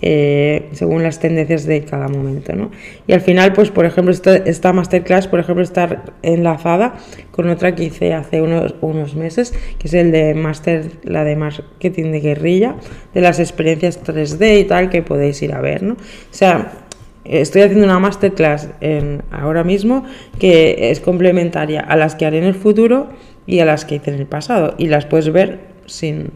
eh, 0.00 0.68
según 0.72 1.02
las 1.02 1.18
tendencias 1.18 1.64
de 1.64 1.84
cada 1.84 2.08
momento. 2.08 2.54
¿no? 2.54 2.70
Y 3.06 3.12
al 3.12 3.20
final, 3.20 3.52
pues 3.52 3.70
por 3.70 3.84
ejemplo, 3.84 4.12
esta, 4.12 4.72
masterclass, 4.72 5.26
por 5.26 5.40
ejemplo, 5.40 5.62
está 5.62 6.04
enlazada 6.22 6.94
con 7.32 7.48
otra 7.48 7.74
que 7.74 7.84
hice 7.84 8.14
hace 8.14 8.40
unos, 8.40 8.76
unos 8.80 9.16
meses, 9.16 9.52
que 9.78 9.88
es 9.88 9.94
el 9.94 10.12
de 10.12 10.34
master, 10.34 10.90
la 11.02 11.24
de 11.24 11.36
marketing 11.36 12.12
de 12.12 12.20
guerrilla, 12.20 12.76
de 13.12 13.20
las 13.20 13.40
experiencias 13.40 14.02
3D 14.02 14.60
y 14.60 14.64
tal, 14.64 14.88
que 14.88 15.02
podéis 15.02 15.42
ir 15.42 15.52
a 15.52 15.60
ver. 15.60 15.82
¿no? 15.82 15.94
O 15.94 15.96
sea, 16.30 16.87
estoy 17.28 17.62
haciendo 17.62 17.84
una 17.84 17.98
masterclass 17.98 18.70
ahora 19.30 19.64
mismo 19.64 20.04
que 20.38 20.90
es 20.90 21.00
complementaria 21.00 21.80
a 21.80 21.96
las 21.96 22.14
que 22.14 22.26
haré 22.26 22.38
en 22.38 22.44
el 22.44 22.54
futuro 22.54 23.08
y 23.46 23.60
a 23.60 23.64
las 23.64 23.84
que 23.84 23.96
hice 23.96 24.10
en 24.10 24.20
el 24.20 24.26
pasado. 24.26 24.74
Y 24.78 24.88
las 24.88 25.06
puedes 25.06 25.32
ver 25.32 25.60
sin 25.86 26.32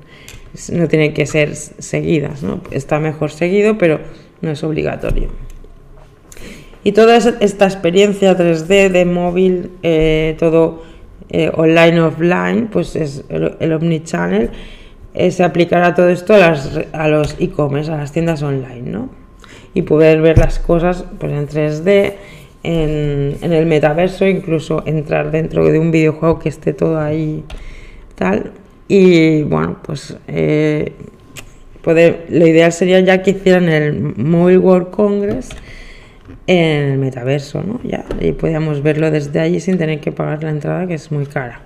no 0.70 0.88
tiene 0.88 1.14
que 1.14 1.26
ser 1.26 1.55
seguidas, 1.57 2.42
¿no? 2.42 2.61
Está 2.70 3.00
mejor 3.00 3.31
seguido, 3.31 3.78
pero 3.78 4.00
no 4.40 4.50
es 4.50 4.62
obligatorio. 4.62 5.31
Y 6.84 6.93
toda 6.93 7.16
esta 7.16 7.64
experiencia 7.64 8.36
3D 8.36 8.90
de 8.90 9.05
móvil, 9.05 9.70
eh, 9.82 10.36
todo 10.38 10.82
eh, 11.30 11.51
online, 11.55 12.01
offline, 12.01 12.68
pues 12.68 12.97
es 12.97 13.24
el, 13.28 13.72
omnichannel, 13.72 14.51
eh, 15.14 15.30
se 15.30 15.45
aplicará 15.45 15.95
todo 15.95 16.09
esto 16.09 16.34
a, 16.34 16.55
a 16.93 17.09
los 17.09 17.36
e-commerce, 17.38 17.90
a 17.90 17.97
las 17.97 18.12
tiendas 18.12 18.43
online, 18.43 18.90
¿no? 18.90 19.22
Y 19.75 19.83
poder 19.83 20.20
ver 20.20 20.39
las 20.39 20.59
cosas 20.59 21.05
pues, 21.18 21.33
en 21.33 21.49
3D, 21.49 22.14
en, 22.62 23.53
el 23.53 23.66
metaverso, 23.66 24.27
incluso 24.27 24.83
entrar 24.87 25.31
dentro 25.31 25.64
de 25.64 25.79
un 25.79 25.91
videojuego 25.91 26.39
que 26.39 26.49
esté 26.49 26.73
todo 26.73 27.01
ahí 27.01 27.45
tal 28.14 28.53
y 28.89 29.43
bueno, 29.45 29.79
pues 29.83 30.16
eh, 30.29 30.93
poder, 31.83 32.27
lo 32.29 32.47
ideal 32.47 32.73
sería 32.73 33.01
ya 33.01 33.23
que 33.23 33.31
hicieran 33.31 33.68
el 33.68 33.99
Mobile 34.16 34.59
World 34.59 34.91
Congress 34.91 35.49
en 36.47 36.93
el 36.93 36.99
metaverso, 36.99 37.62
¿no? 37.62 37.81
Ya, 37.85 38.05
y 38.20 38.33
podíamos 38.33 38.83
verlo 38.83 39.11
desde 39.11 39.41
allí 39.41 39.61
sin 39.61 39.79
tener 39.79 40.01
que 40.01 40.12
pagar 40.12 40.43
la 40.43 40.51
entrada, 40.51 40.87
que 40.87 40.95
es 40.95 41.11
muy 41.11 41.27
cara. 41.27 41.62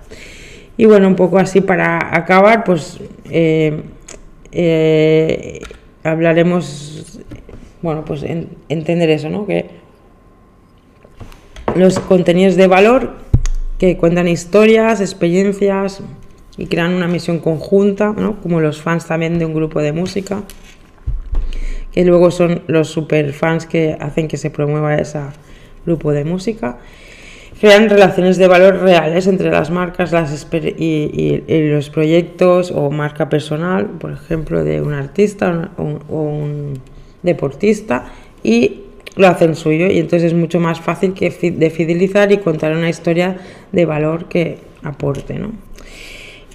Y 0.77 0.85
bueno, 0.85 1.07
un 1.07 1.15
poco 1.15 1.37
así 1.39 1.61
para 1.61 2.15
acabar, 2.15 2.63
pues 2.63 2.99
eh, 3.29 3.81
eh, 4.51 5.61
hablaremos, 6.03 7.19
bueno, 7.87 8.03
pues 8.03 8.25
entender 8.67 9.09
eso, 9.09 9.29
¿no? 9.29 9.47
Que 9.47 9.69
los 11.73 11.99
contenidos 11.99 12.57
de 12.57 12.67
valor 12.67 13.13
que 13.79 13.95
cuentan 13.95 14.27
historias, 14.27 14.99
experiencias 14.99 16.01
y 16.57 16.65
crean 16.65 16.93
una 16.93 17.07
misión 17.07 17.39
conjunta, 17.39 18.11
¿no? 18.11 18.41
Como 18.41 18.59
los 18.59 18.81
fans 18.81 19.05
también 19.05 19.39
de 19.39 19.45
un 19.45 19.53
grupo 19.53 19.79
de 19.79 19.93
música, 19.93 20.43
que 21.93 22.03
luego 22.03 22.29
son 22.29 22.61
los 22.67 22.89
super 22.89 23.31
fans 23.31 23.65
que 23.65 23.95
hacen 23.97 24.27
que 24.27 24.35
se 24.35 24.49
promueva 24.49 24.95
ese 24.95 25.21
grupo 25.85 26.11
de 26.11 26.25
música 26.25 26.79
crean 27.59 27.89
relaciones 27.89 28.35
de 28.35 28.47
valor 28.47 28.81
reales 28.81 29.27
entre 29.27 29.49
las 29.49 29.71
marcas 29.71 30.11
las 30.11 30.47
y, 30.51 31.43
los 31.47 31.89
proyectos 31.89 32.71
o 32.71 32.91
marca 32.91 33.29
personal, 33.29 33.85
por 33.85 34.11
ejemplo, 34.11 34.63
de 34.65 34.81
un 34.81 34.93
artista 34.93 35.71
o 35.77 35.83
un, 36.13 36.79
deportista, 37.23 38.11
y 38.43 38.81
lo 39.15 39.27
hacen 39.27 39.55
suyo. 39.55 39.87
Y 39.87 39.99
entonces 39.99 40.31
es 40.31 40.37
mucho 40.37 40.59
más 40.59 40.79
fácil 40.79 41.13
que 41.13 41.29
de 41.29 41.69
fidelizar 41.69 42.31
y 42.31 42.37
contar 42.37 42.73
una 42.73 42.89
historia 42.89 43.37
de 43.71 43.85
valor 43.85 44.25
que 44.25 44.57
aporte. 44.83 45.35
¿no? 45.35 45.51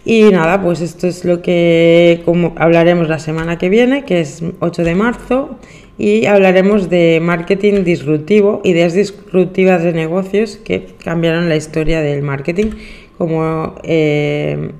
Y 0.04 0.24
nada, 0.24 0.60
pues 0.62 0.80
esto 0.80 1.06
es 1.06 1.24
lo 1.24 1.42
que 1.42 2.22
como 2.24 2.54
hablaremos 2.56 3.08
la 3.08 3.18
semana 3.18 3.58
que 3.58 3.68
viene, 3.68 4.04
que 4.04 4.20
es 4.20 4.42
8 4.60 4.84
de 4.84 4.94
marzo 4.94 5.58
y 5.98 6.26
hablaremos 6.26 6.88
de 6.88 7.20
marketing 7.22 7.84
disruptivo, 7.84 8.60
ideas 8.64 8.94
disruptivas 8.94 9.82
de 9.84 9.92
negocios 9.92 10.56
que 10.56 10.86
cambiaron 11.04 11.48
la 11.48 11.56
historia 11.56 12.00
del 12.00 12.22
marketing, 12.22 12.70
como 13.16 13.76
eh, 13.84 14.70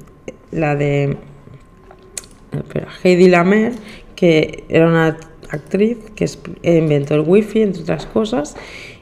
la 0.51 0.75
de 0.75 1.17
Heidi 3.05 3.29
Lamer, 3.29 3.73
que 4.17 4.65
era 4.69 4.89
una 4.89 5.17
actriz 5.53 5.99
que 6.17 6.27
inventó 6.63 7.15
el 7.15 7.21
wifi, 7.21 7.63
entre 7.63 7.83
otras 7.83 8.07
cosas, 8.07 8.57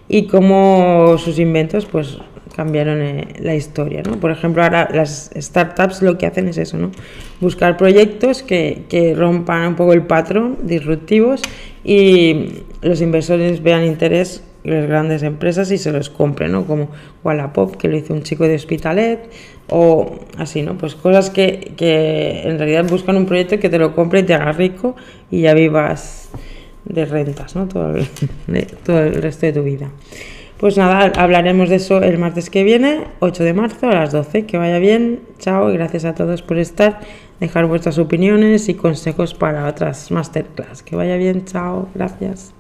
y 0.09 0.27
cómo 0.27 1.17
sus 1.19 1.39
inventos 1.39 1.87
pues 1.87 2.19
cambiaron 2.55 3.01
eh, 3.01 3.29
la 3.39 3.55
historia, 3.55 4.03
¿no? 4.03 4.19
Por 4.19 4.33
ejemplo, 4.33 4.63
ahora 4.63 4.91
las 4.93 5.31
startups 5.37 6.03
lo 6.03 6.19
que 6.19 6.27
hacen 6.27 6.49
es 6.49 6.59
eso, 6.59 6.77
¿no? 6.77 6.91
Buscar 7.41 7.77
proyectos 7.77 8.43
que, 8.43 8.83
que 8.89 9.15
rompan 9.15 9.69
un 9.69 9.77
poco 9.77 9.93
el 9.93 10.03
patrón, 10.03 10.59
disruptivos, 10.65 11.41
y 11.85 12.65
los 12.83 13.01
inversores 13.01 13.63
vean 13.63 13.85
interés 13.85 14.43
en 14.65 14.75
las 14.75 14.87
grandes 14.87 15.23
empresas 15.23 15.71
y 15.71 15.79
se 15.79 15.93
los 15.93 16.11
compren, 16.11 16.53
¿no? 16.53 16.67
Como 16.67 16.91
Wallapop, 17.25 17.77
que 17.77 17.89
lo 17.89 17.97
hizo 17.97 18.13
un 18.13 18.23
chico 18.23 18.45
de 18.45 18.57
Hospitalet, 18.57 19.31
o 19.71 20.19
así, 20.37 20.63
¿no? 20.63 20.77
Pues 20.77 20.95
cosas 20.95 21.31
que, 21.31 21.73
que 21.77 22.43
en 22.45 22.59
realidad 22.59 22.85
buscan 22.89 23.17
un 23.17 23.27
proyecto 23.27 23.59
que 23.59 23.69
te 23.69 23.79
lo 23.79 23.95
compre 23.95 24.21
y 24.21 24.23
te 24.25 24.35
haga 24.35 24.53
rico 24.53 24.97
y 25.31 25.43
ya 25.43 25.55
vivas 25.55 26.31
de 26.85 27.05
rentas, 27.05 27.57
¿no? 27.57 27.69
Todo 27.69 27.95
el, 27.95 28.07
todo 28.85 29.01
el 29.01 29.15
resto 29.15 29.47
de 29.47 29.53
tu 29.53 29.63
vida. 29.63 29.91
Pues 30.59 30.77
nada, 30.77 31.11
hablaremos 31.17 31.71
de 31.71 31.77
eso 31.77 32.03
el 32.03 32.19
martes 32.19 32.51
que 32.51 32.65
viene, 32.65 33.05
8 33.21 33.45
de 33.45 33.55
marzo 33.55 33.89
a 33.89 33.95
las 33.95 34.13
12. 34.13 34.45
Que 34.45 34.59
vaya 34.59 34.79
bien, 34.79 35.21
chao 35.39 35.71
y 35.71 35.75
gracias 35.75 36.05
a 36.05 36.15
todos 36.15 36.43
por 36.43 36.59
estar. 36.59 37.01
Dejar 37.41 37.65
vuestras 37.65 37.99
opiniones 37.99 38.69
y 38.69 38.75
consejos 38.75 39.33
para 39.33 39.67
otras 39.67 40.11
masterclass. 40.11 40.83
Que 40.83 40.97
vaya 40.97 41.17
bien, 41.17 41.47
chao, 41.47 41.89
gracias. 41.95 42.60